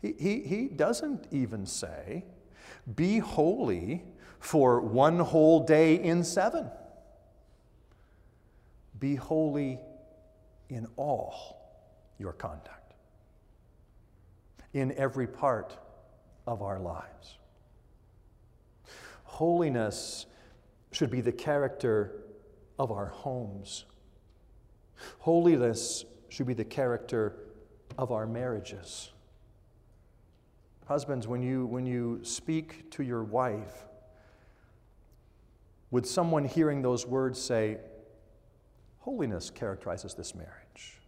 He, 0.02 0.14
he, 0.20 0.42
he 0.42 0.68
doesn't 0.68 1.28
even 1.32 1.66
say, 1.66 2.26
be 2.96 3.20
holy 3.20 4.04
for 4.44 4.82
one 4.82 5.20
whole 5.20 5.62
day 5.62 5.96
in 5.96 6.22
seven. 6.22 6.70
Be 9.00 9.16
holy 9.16 9.80
in 10.68 10.86
all 10.98 11.62
your 12.20 12.34
conduct, 12.34 12.94
in 14.74 14.92
every 14.98 15.28
part 15.28 15.78
of 16.46 16.62
our 16.62 16.78
lives. 16.78 17.38
Holiness 19.24 20.26
should 20.92 21.10
be 21.10 21.22
the 21.22 21.32
character 21.32 22.26
of 22.78 22.92
our 22.92 23.08
homes. 23.08 23.86
Holiness 25.20 26.04
should 26.28 26.48
be 26.48 26.54
the 26.54 26.66
character 26.66 27.38
of 27.98 28.12
our 28.12 28.28
marriages. 28.28 29.10
Husbands, 30.86 31.30
when 31.30 31.42
you, 31.42 31.66
when 31.66 31.86
you 31.86 32.20
speak 32.24 32.92
to 32.92 33.04
your 33.04 33.24
wife, 33.24 33.86
would 35.94 36.08
someone 36.08 36.44
hearing 36.44 36.82
those 36.82 37.06
words 37.06 37.40
say, 37.40 37.78
Holiness 39.02 39.52
characterizes 39.52 40.16
this 40.16 40.34
marriage? 40.34 41.00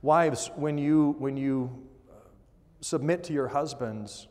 Wives, 0.00 0.50
when 0.56 0.78
you, 0.78 1.14
when 1.18 1.36
you 1.36 1.86
uh, 2.08 2.14
submit 2.80 3.22
to 3.24 3.34
your 3.34 3.48
husbands, 3.48 4.28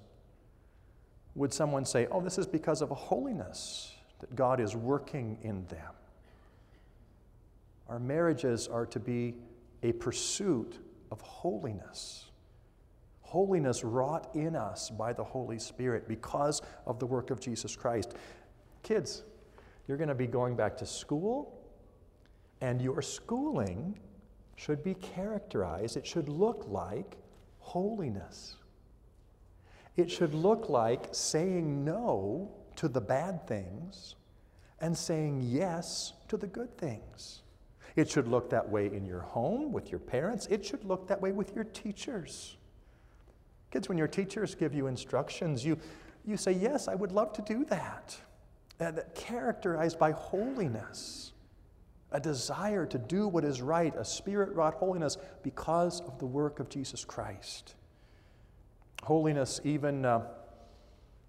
would 1.36 1.54
someone 1.54 1.86
say, 1.86 2.08
Oh, 2.10 2.22
this 2.22 2.40
is 2.40 2.48
because 2.48 2.82
of 2.82 2.90
a 2.90 2.96
holiness 2.96 3.94
that 4.20 4.36
God 4.36 4.60
is 4.60 4.76
working 4.76 5.38
in 5.44 5.68
them? 5.68 5.94
Our 7.88 8.00
marriages 8.00 8.68
are 8.68 8.88
to 8.88 9.00
be 9.00 9.36
a 9.84 9.92
pursuit 9.92 10.80
of 11.12 11.22
holiness 11.22 12.32
holiness 13.34 13.84
wrought 13.84 14.30
in 14.36 14.56
us 14.56 14.92
by 14.92 15.12
the 15.12 15.24
Holy 15.24 15.58
Spirit 15.58 16.08
because 16.08 16.62
of 16.86 17.00
the 17.00 17.06
work 17.08 17.32
of 17.32 17.40
Jesus 17.40 17.76
Christ. 17.76 18.14
Kids, 18.84 19.24
you're 19.88 19.98
going 19.98 20.08
to 20.08 20.14
be 20.14 20.28
going 20.28 20.56
back 20.56 20.78
to 20.78 20.86
school, 20.86 21.60
and 22.62 22.80
your 22.80 23.02
schooling 23.02 23.98
should 24.56 24.84
be 24.84 24.94
characterized, 24.94 25.98
it 25.98 26.06
should 26.06 26.30
look 26.30 26.66
like 26.68 27.18
holiness. 27.58 28.58
It 29.98 30.12
should 30.12 30.36
look 30.36 30.70
like 30.70 31.08
saying 31.12 31.84
no 31.84 32.52
to 32.76 32.88
the 32.88 33.02
bad 33.02 33.48
things 33.48 34.14
and 34.80 34.96
saying 34.96 35.42
yes 35.44 36.14
to 36.28 36.38
the 36.38 36.46
good 36.46 36.78
things. 36.78 37.42
It 37.96 38.12
should 38.12 38.28
look 38.28 38.52
that 38.52 38.70
way 38.70 38.94
in 38.94 39.08
your 39.08 39.22
home 39.22 39.72
with 39.72 39.90
your 39.90 40.00
parents. 40.00 40.46
It 40.52 40.64
should 40.64 40.86
look 40.86 41.08
that 41.08 41.20
way 41.20 41.32
with 41.32 41.56
your 41.56 41.64
teachers. 41.64 42.58
Kids, 43.74 43.90
when 43.90 43.98
your 43.98 44.08
teachers 44.08 44.54
give 44.54 44.72
you 44.76 44.86
instructions, 44.86 45.66
you, 45.66 45.80
you 46.24 46.38
say, 46.38 46.52
Yes, 46.52 46.88
I 46.88 46.94
would 46.94 47.12
love 47.12 47.34
to 47.34 47.42
do 47.42 47.66
that. 47.66 48.16
And 48.80 49.02
characterized 49.16 49.98
by 49.98 50.12
holiness, 50.12 51.34
a 52.12 52.20
desire 52.20 52.86
to 52.86 53.00
do 53.00 53.28
what 53.28 53.44
is 53.44 53.64
right, 53.64 53.92
a 53.96 54.06
spirit 54.06 54.54
wrought 54.54 54.76
holiness 54.76 55.18
because 55.42 56.02
of 56.02 56.20
the 56.20 56.26
work 56.28 56.60
of 56.60 56.70
Jesus 56.70 57.04
Christ. 57.04 57.74
Holiness, 59.02 59.60
even. 59.64 60.06
Uh, 60.06 60.22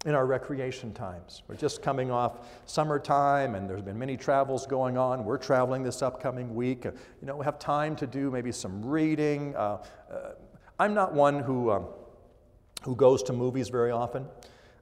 in 0.05 0.15
our 0.15 0.27
recreation 0.27 0.93
times. 0.93 1.43
We're 1.49 1.55
just 1.55 1.81
coming 1.81 2.11
off 2.11 2.47
summertime 2.67 3.55
and 3.55 3.67
there's 3.67 3.81
been 3.81 3.99
many 3.99 4.19
travels 4.19 4.67
going 4.67 4.99
on. 4.99 5.25
We're 5.25 5.39
traveling 5.39 5.83
this 5.83 6.03
upcoming 6.03 6.55
week. 6.55 6.85
You 6.85 6.93
know, 7.23 7.37
we 7.37 7.45
have 7.47 7.59
time 7.59 7.97
to 7.97 8.07
do 8.07 8.31
maybe 8.31 8.53
some 8.53 8.85
reading. 8.85 9.57
Uh, 9.57 9.83
uh, 10.13 10.33
I'm 10.79 10.93
not 10.93 11.15
one 11.15 11.41
who, 11.41 11.71
um, 11.71 11.87
who 12.85 12.97
goes 12.97 13.23
to 13.25 13.33
movies 13.33 13.69
very 13.69 13.91
often 13.91 14.27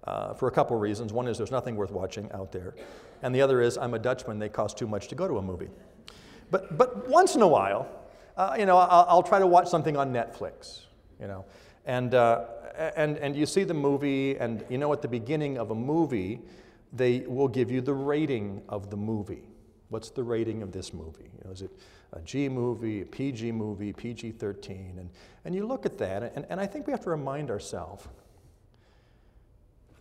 uh, 0.04 0.34
for 0.34 0.48
a 0.48 0.50
couple 0.50 0.76
reasons. 0.76 1.12
One 1.12 1.28
is 1.28 1.38
there's 1.38 1.50
nothing 1.50 1.76
worth 1.76 1.90
watching 1.90 2.30
out 2.32 2.52
there, 2.52 2.74
and 3.22 3.34
the 3.34 3.40
other 3.40 3.60
is 3.60 3.78
I'm 3.78 3.94
a 3.94 3.98
Dutchman, 3.98 4.38
they 4.38 4.48
cost 4.48 4.78
too 4.78 4.86
much 4.86 5.08
to 5.08 5.14
go 5.14 5.28
to 5.28 5.38
a 5.38 5.42
movie. 5.42 5.68
But, 6.50 6.76
but 6.76 7.08
once 7.08 7.34
in 7.34 7.42
a 7.42 7.48
while, 7.48 7.88
uh, 8.36 8.56
you 8.58 8.66
know, 8.66 8.76
I'll, 8.76 9.06
I'll, 9.08 9.22
try 9.22 9.38
to 9.38 9.46
watch 9.46 9.68
something 9.68 9.96
on 9.96 10.12
Netflix, 10.12 10.82
you 11.20 11.26
know. 11.26 11.44
And, 11.86 12.14
uh, 12.14 12.44
and, 12.96 13.16
and 13.18 13.34
you 13.36 13.46
see 13.46 13.64
the 13.64 13.74
movie, 13.74 14.36
and 14.36 14.64
you 14.68 14.78
know, 14.78 14.92
at 14.92 15.02
the 15.02 15.08
beginning 15.08 15.58
of 15.58 15.70
a 15.70 15.74
movie, 15.74 16.40
they 16.92 17.20
will 17.20 17.48
give 17.48 17.70
you 17.70 17.80
the 17.80 17.94
rating 17.94 18.62
of 18.68 18.90
the 18.90 18.96
movie. 18.96 19.44
What's 19.92 20.08
the 20.08 20.22
rating 20.22 20.62
of 20.62 20.72
this 20.72 20.94
movie? 20.94 21.30
You 21.36 21.44
know, 21.44 21.50
is 21.50 21.60
it 21.60 21.70
a 22.14 22.20
G 22.20 22.48
movie, 22.48 23.02
a 23.02 23.04
PG 23.04 23.52
movie, 23.52 23.92
PG 23.92 24.32
13? 24.32 24.94
And, 24.98 25.10
and 25.44 25.54
you 25.54 25.66
look 25.66 25.84
at 25.84 25.98
that, 25.98 26.32
and, 26.34 26.46
and 26.48 26.58
I 26.58 26.66
think 26.66 26.86
we 26.86 26.92
have 26.92 27.02
to 27.02 27.10
remind 27.10 27.50
ourselves 27.50 28.08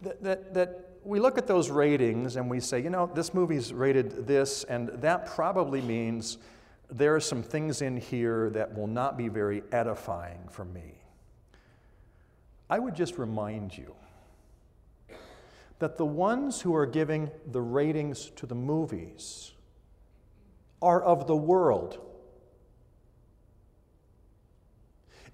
that, 0.01 0.23
that, 0.23 0.53
that 0.53 0.91
we 1.03 1.19
look 1.19 1.37
at 1.37 1.45
those 1.45 1.69
ratings 1.69 2.37
and 2.37 2.49
we 2.49 2.61
say, 2.61 2.79
you 2.81 2.89
know, 2.89 3.11
this 3.13 3.33
movie's 3.33 3.73
rated 3.73 4.25
this, 4.25 4.63
and 4.63 4.87
that 5.01 5.25
probably 5.25 5.81
means 5.81 6.37
there 6.89 7.13
are 7.13 7.19
some 7.19 7.43
things 7.43 7.81
in 7.81 7.97
here 7.97 8.49
that 8.51 8.73
will 8.73 8.87
not 8.87 9.17
be 9.17 9.27
very 9.27 9.61
edifying 9.73 10.47
for 10.49 10.63
me. 10.63 11.01
I 12.69 12.79
would 12.79 12.95
just 12.95 13.17
remind 13.17 13.77
you 13.77 13.93
that 15.79 15.97
the 15.97 16.05
ones 16.05 16.61
who 16.61 16.73
are 16.75 16.85
giving 16.85 17.29
the 17.51 17.59
ratings 17.59 18.31
to 18.37 18.45
the 18.45 18.55
movies 18.55 19.51
are 20.81 21.01
of 21.01 21.27
the 21.27 21.35
world. 21.35 21.99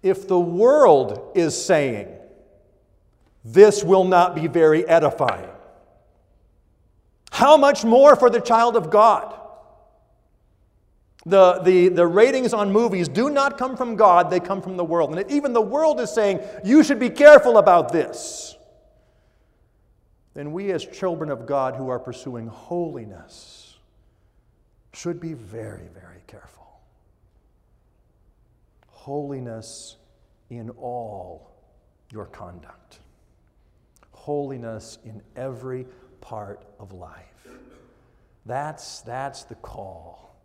If 0.03 0.27
the 0.27 0.39
world 0.39 1.31
is 1.35 1.59
saying, 1.59 2.07
this 3.43 3.83
will 3.83 4.03
not 4.03 4.35
be 4.35 4.47
very 4.47 4.87
edifying, 4.87 5.49
how 7.31 7.57
much 7.57 7.83
more 7.83 8.15
for 8.15 8.29
the 8.29 8.41
child 8.41 8.75
of 8.75 8.89
God? 8.89 9.33
The, 11.25 11.59
the, 11.59 11.89
the 11.89 12.07
ratings 12.07 12.53
on 12.53 12.71
movies 12.71 13.09
do 13.09 13.29
not 13.29 13.57
come 13.57 13.75
from 13.75 13.95
God, 13.95 14.29
they 14.29 14.39
come 14.39 14.61
from 14.61 14.77
the 14.77 14.85
world. 14.85 15.17
And 15.17 15.29
even 15.29 15.51
the 15.51 15.61
world 15.61 15.99
is 15.99 16.09
saying, 16.09 16.39
you 16.63 16.83
should 16.83 16.99
be 16.99 17.09
careful 17.09 17.57
about 17.57 17.91
this. 17.91 18.55
Then 20.33 20.53
we, 20.53 20.71
as 20.71 20.85
children 20.85 21.29
of 21.29 21.45
God 21.45 21.75
who 21.75 21.89
are 21.89 21.99
pursuing 21.99 22.47
holiness, 22.47 23.66
should 24.93 25.19
be 25.19 25.33
very, 25.33 25.87
very 25.93 26.21
careful. 26.27 26.67
Holiness 28.87 29.97
in 30.49 30.69
all 30.71 31.51
your 32.11 32.25
conduct, 32.25 32.99
holiness 34.11 34.97
in 35.03 35.21
every 35.35 35.85
part 36.21 36.65
of 36.79 36.93
life. 36.93 37.47
That's, 38.45 39.01
that's 39.01 39.43
the 39.43 39.55
call 39.55 40.35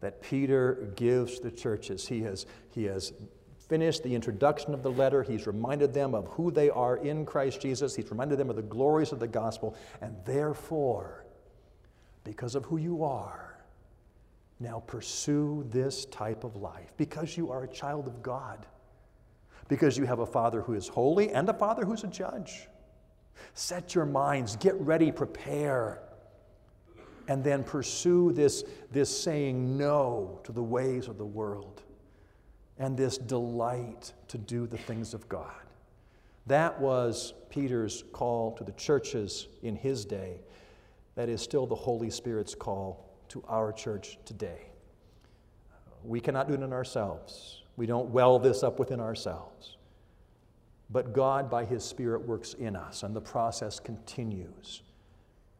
that 0.00 0.20
Peter 0.20 0.90
gives 0.96 1.38
the 1.38 1.50
churches. 1.50 2.08
He 2.08 2.22
has, 2.22 2.46
he 2.70 2.84
has 2.84 3.12
finished 3.68 4.02
the 4.02 4.14
introduction 4.14 4.74
of 4.74 4.82
the 4.82 4.90
letter. 4.90 5.22
He's 5.22 5.46
reminded 5.46 5.94
them 5.94 6.14
of 6.14 6.26
who 6.28 6.50
they 6.50 6.70
are 6.70 6.96
in 6.96 7.24
Christ 7.24 7.60
Jesus. 7.60 7.94
He's 7.94 8.10
reminded 8.10 8.38
them 8.38 8.50
of 8.50 8.56
the 8.56 8.62
glories 8.62 9.12
of 9.12 9.20
the 9.20 9.28
gospel. 9.28 9.76
And 10.00 10.16
therefore, 10.24 11.24
because 12.24 12.54
of 12.54 12.64
who 12.64 12.78
you 12.78 13.04
are, 13.04 13.51
now 14.62 14.82
pursue 14.86 15.66
this 15.68 16.06
type 16.06 16.44
of 16.44 16.56
life 16.56 16.92
because 16.96 17.36
you 17.36 17.50
are 17.50 17.64
a 17.64 17.68
child 17.68 18.06
of 18.06 18.22
God, 18.22 18.66
because 19.68 19.98
you 19.98 20.04
have 20.04 20.20
a 20.20 20.26
Father 20.26 20.62
who 20.62 20.74
is 20.74 20.88
holy 20.88 21.30
and 21.30 21.48
a 21.48 21.54
Father 21.54 21.84
who's 21.84 22.04
a 22.04 22.08
judge. 22.08 22.68
Set 23.54 23.94
your 23.94 24.06
minds, 24.06 24.56
get 24.56 24.74
ready, 24.80 25.10
prepare 25.10 26.02
and 27.28 27.44
then 27.44 27.62
pursue 27.62 28.32
this, 28.32 28.64
this 28.90 29.16
saying 29.16 29.76
no 29.76 30.40
to 30.44 30.52
the 30.52 30.62
ways 30.62 31.08
of 31.08 31.18
the 31.18 31.24
world 31.24 31.82
and 32.78 32.96
this 32.96 33.18
delight 33.18 34.12
to 34.28 34.38
do 34.38 34.66
the 34.66 34.78
things 34.78 35.14
of 35.14 35.28
God. 35.28 35.52
That 36.46 36.80
was 36.80 37.34
Peter's 37.50 38.02
call 38.12 38.52
to 38.56 38.64
the 38.64 38.72
churches 38.72 39.48
in 39.62 39.76
his 39.76 40.04
day. 40.04 40.40
That 41.14 41.28
is 41.28 41.40
still 41.40 41.66
the 41.66 41.74
Holy 41.74 42.10
Spirit's 42.10 42.54
call 42.54 43.11
to 43.32 43.42
our 43.48 43.72
church 43.72 44.18
today. 44.26 44.66
We 46.04 46.20
cannot 46.20 46.48
do 46.48 46.54
it 46.54 46.60
in 46.60 46.72
ourselves. 46.72 47.62
We 47.76 47.86
don't 47.86 48.10
well 48.10 48.38
this 48.38 48.62
up 48.62 48.78
within 48.78 49.00
ourselves. 49.00 49.76
But 50.90 51.14
God, 51.14 51.50
by 51.50 51.64
His 51.64 51.82
Spirit, 51.82 52.20
works 52.26 52.52
in 52.54 52.76
us, 52.76 53.02
and 53.02 53.16
the 53.16 53.20
process 53.20 53.80
continues. 53.80 54.82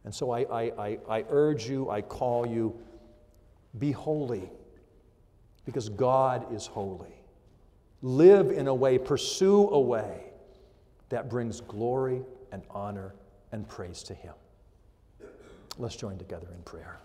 And 0.03 0.13
so 0.13 0.29
I, 0.29 0.41
I, 0.41 0.61
I, 0.77 0.99
I 1.09 1.25
urge 1.29 1.67
you, 1.67 1.89
I 1.89 2.01
call 2.01 2.45
you, 2.45 2.77
be 3.79 3.91
holy 3.91 4.51
because 5.65 5.89
God 5.89 6.53
is 6.53 6.67
holy. 6.67 7.15
Live 8.03 8.51
in 8.51 8.67
a 8.67 8.75
way, 8.75 8.99
pursue 8.99 9.69
a 9.69 9.79
way 9.79 10.25
that 11.09 11.27
brings 11.27 11.61
glory 11.61 12.21
and 12.51 12.61
honor 12.69 13.15
and 13.51 13.67
praise 13.67 14.03
to 14.03 14.13
Him. 14.13 14.33
Let's 15.79 15.95
join 15.95 16.19
together 16.19 16.47
in 16.55 16.61
prayer. 16.61 16.99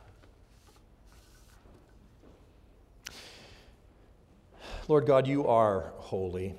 Lord 4.89 5.05
God, 5.05 5.27
you 5.27 5.47
are 5.47 5.93
holy. 5.99 6.55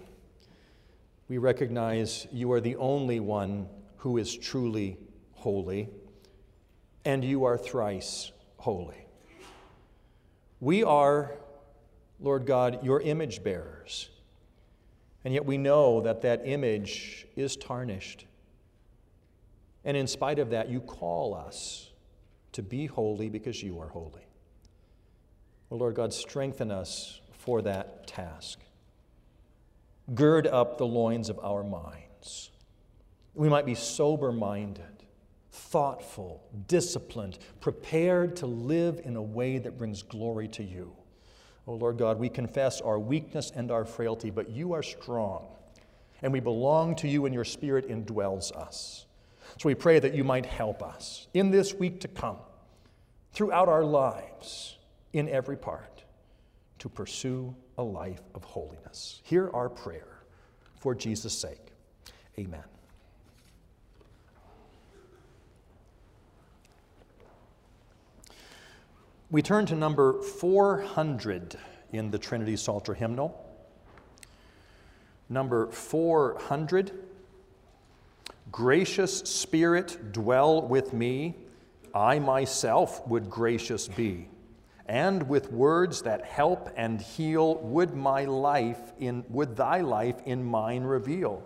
We 1.27 1.39
recognize 1.39 2.27
you 2.31 2.51
are 2.51 2.61
the 2.61 2.75
only 2.75 3.19
one 3.19 3.67
who 3.97 4.19
is 4.19 4.37
truly 4.37 4.99
holy 5.33 5.89
and 7.03 7.25
you 7.25 7.45
are 7.45 7.57
thrice 7.57 8.31
holy. 8.57 9.07
We 10.59 10.83
are, 10.83 11.31
Lord 12.19 12.45
God, 12.45 12.83
your 12.83 13.01
image 13.01 13.43
bearers. 13.43 14.09
And 15.25 15.33
yet 15.33 15.45
we 15.45 15.57
know 15.57 16.01
that 16.01 16.21
that 16.21 16.43
image 16.45 17.25
is 17.35 17.55
tarnished. 17.55 18.27
And 19.83 19.97
in 19.97 20.05
spite 20.05 20.37
of 20.37 20.51
that, 20.51 20.69
you 20.69 20.81
call 20.81 21.33
us 21.33 21.89
to 22.51 22.61
be 22.61 22.85
holy 22.85 23.27
because 23.27 23.63
you 23.63 23.79
are 23.79 23.87
holy. 23.87 24.27
Well, 25.71 25.79
Lord 25.79 25.95
God, 25.95 26.13
strengthen 26.13 26.69
us 26.69 27.21
for 27.39 27.61
that 27.63 28.05
task. 28.05 28.59
Gird 30.13 30.45
up 30.45 30.77
the 30.77 30.85
loins 30.85 31.29
of 31.29 31.39
our 31.39 31.63
minds. 31.63 32.51
We 33.33 33.49
might 33.49 33.65
be 33.65 33.75
sober 33.75 34.31
minded 34.31 34.99
thoughtful, 35.51 36.43
disciplined, 36.67 37.37
prepared 37.59 38.35
to 38.37 38.47
live 38.47 39.01
in 39.03 39.15
a 39.15 39.21
way 39.21 39.57
that 39.59 39.77
brings 39.77 40.01
glory 40.01 40.47
to 40.47 40.63
you. 40.63 40.95
Oh 41.67 41.75
Lord 41.75 41.97
God, 41.97 42.17
we 42.17 42.29
confess 42.29 42.81
our 42.81 42.97
weakness 42.97 43.51
and 43.55 43.69
our 43.69 43.85
frailty, 43.85 44.31
but 44.31 44.49
you 44.49 44.73
are 44.73 44.81
strong, 44.81 45.47
and 46.21 46.33
we 46.33 46.39
belong 46.39 46.95
to 46.97 47.07
you, 47.07 47.25
and 47.25 47.35
your 47.35 47.43
Spirit 47.43 47.87
indwells 47.87 48.51
us. 48.55 49.05
So 49.59 49.67
we 49.67 49.75
pray 49.75 49.99
that 49.99 50.15
you 50.15 50.23
might 50.23 50.45
help 50.45 50.81
us 50.81 51.27
in 51.33 51.51
this 51.51 51.73
week 51.73 51.99
to 52.01 52.07
come, 52.07 52.37
throughout 53.33 53.69
our 53.69 53.83
lives, 53.83 54.77
in 55.13 55.27
every 55.29 55.57
part, 55.57 55.98
to 56.79 56.89
pursue 56.89 57.55
a 57.77 57.83
life 57.83 58.21
of 58.33 58.43
holiness. 58.43 59.21
Hear 59.23 59.49
our 59.53 59.69
prayer 59.69 60.23
for 60.79 60.95
Jesus' 60.95 61.37
sake. 61.37 61.73
Amen. 62.37 62.63
We 69.31 69.41
turn 69.43 69.67
to 69.67 69.75
number 69.75 70.21
400 70.21 71.55
in 71.91 72.09
the 72.09 72.17
Trinity 72.17 72.55
Psalter 72.55 72.95
hymnal. 72.95 73.45
Number 75.29 75.67
400 75.67 76.91
Gracious 78.51 79.19
Spirit, 79.19 80.11
dwell 80.11 80.67
with 80.67 80.93
me. 80.93 81.35
I 81.93 82.17
myself 82.17 83.07
would 83.07 83.29
gracious 83.29 83.87
be, 83.87 84.27
and 84.89 85.29
with 85.29 85.51
words 85.51 86.01
that 86.01 86.25
help 86.25 86.67
and 86.75 86.99
heal 86.99 87.59
would 87.59 87.93
my 87.93 88.25
life 88.25 88.91
in 88.97 89.23
would 89.29 89.55
thy 89.55 89.81
life 89.81 90.19
in 90.25 90.43
mine 90.43 90.83
reveal 90.83 91.43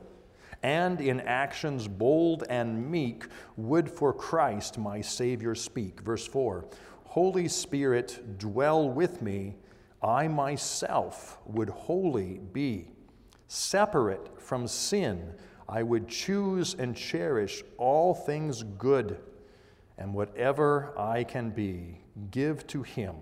and 0.64 1.02
in 1.02 1.20
actions 1.20 1.86
bold 1.90 2.46
and 2.50 2.90
meek 2.90 3.26
would 3.58 3.92
for 3.92 4.14
Christ 4.14 4.78
my 4.78 5.02
Savior 5.02 5.56
speak. 5.56 6.00
Verse 6.02 6.26
4 6.26 6.66
Holy 7.04 7.50
Spirit, 7.50 8.40
dwell 8.40 8.90
with 8.90 9.22
me, 9.22 9.58
I 10.02 10.30
myself 10.30 11.38
would 11.46 11.70
holy 11.70 12.40
be. 12.54 12.88
Separate 13.50 14.42
from 14.42 14.68
sin, 14.68 15.34
I 15.68 15.84
would 15.84 16.08
choose 16.08 16.76
and 16.76 16.96
cherish 16.96 17.62
all 17.78 18.16
things 18.16 18.64
good, 18.78 19.20
and 19.98 20.14
whatever 20.14 20.94
I 20.98 21.26
can 21.26 21.50
be, 21.50 22.00
give 22.32 22.66
to 22.68 22.84
him 22.84 23.16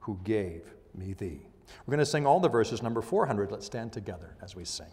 who 0.00 0.18
gave 0.24 0.74
me 0.94 1.14
thee. 1.14 1.40
We're 1.86 1.92
going 1.92 2.04
to 2.04 2.06
sing 2.06 2.26
all 2.26 2.40
the 2.40 2.48
verses, 2.48 2.82
number 2.82 3.00
400. 3.00 3.50
Let's 3.52 3.66
stand 3.66 3.92
together 3.92 4.36
as 4.42 4.56
we 4.56 4.64
sing. 4.64 4.86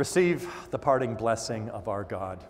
Receive 0.00 0.48
the 0.70 0.78
parting 0.78 1.14
blessing 1.14 1.68
of 1.68 1.86
our 1.86 2.04
God. 2.04 2.42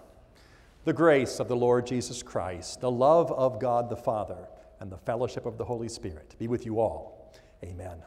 The 0.84 0.92
grace 0.92 1.40
of 1.40 1.48
the 1.48 1.56
Lord 1.56 1.84
Jesus 1.84 2.22
Christ, 2.22 2.80
the 2.80 2.92
love 2.92 3.32
of 3.32 3.58
God 3.58 3.90
the 3.90 3.96
Father, 3.96 4.46
and 4.78 4.88
the 4.88 4.98
fellowship 4.98 5.46
of 5.46 5.58
the 5.58 5.64
Holy 5.64 5.88
Spirit 5.88 6.36
be 6.38 6.46
with 6.46 6.64
you 6.64 6.78
all. 6.78 7.34
Amen. 7.64 8.04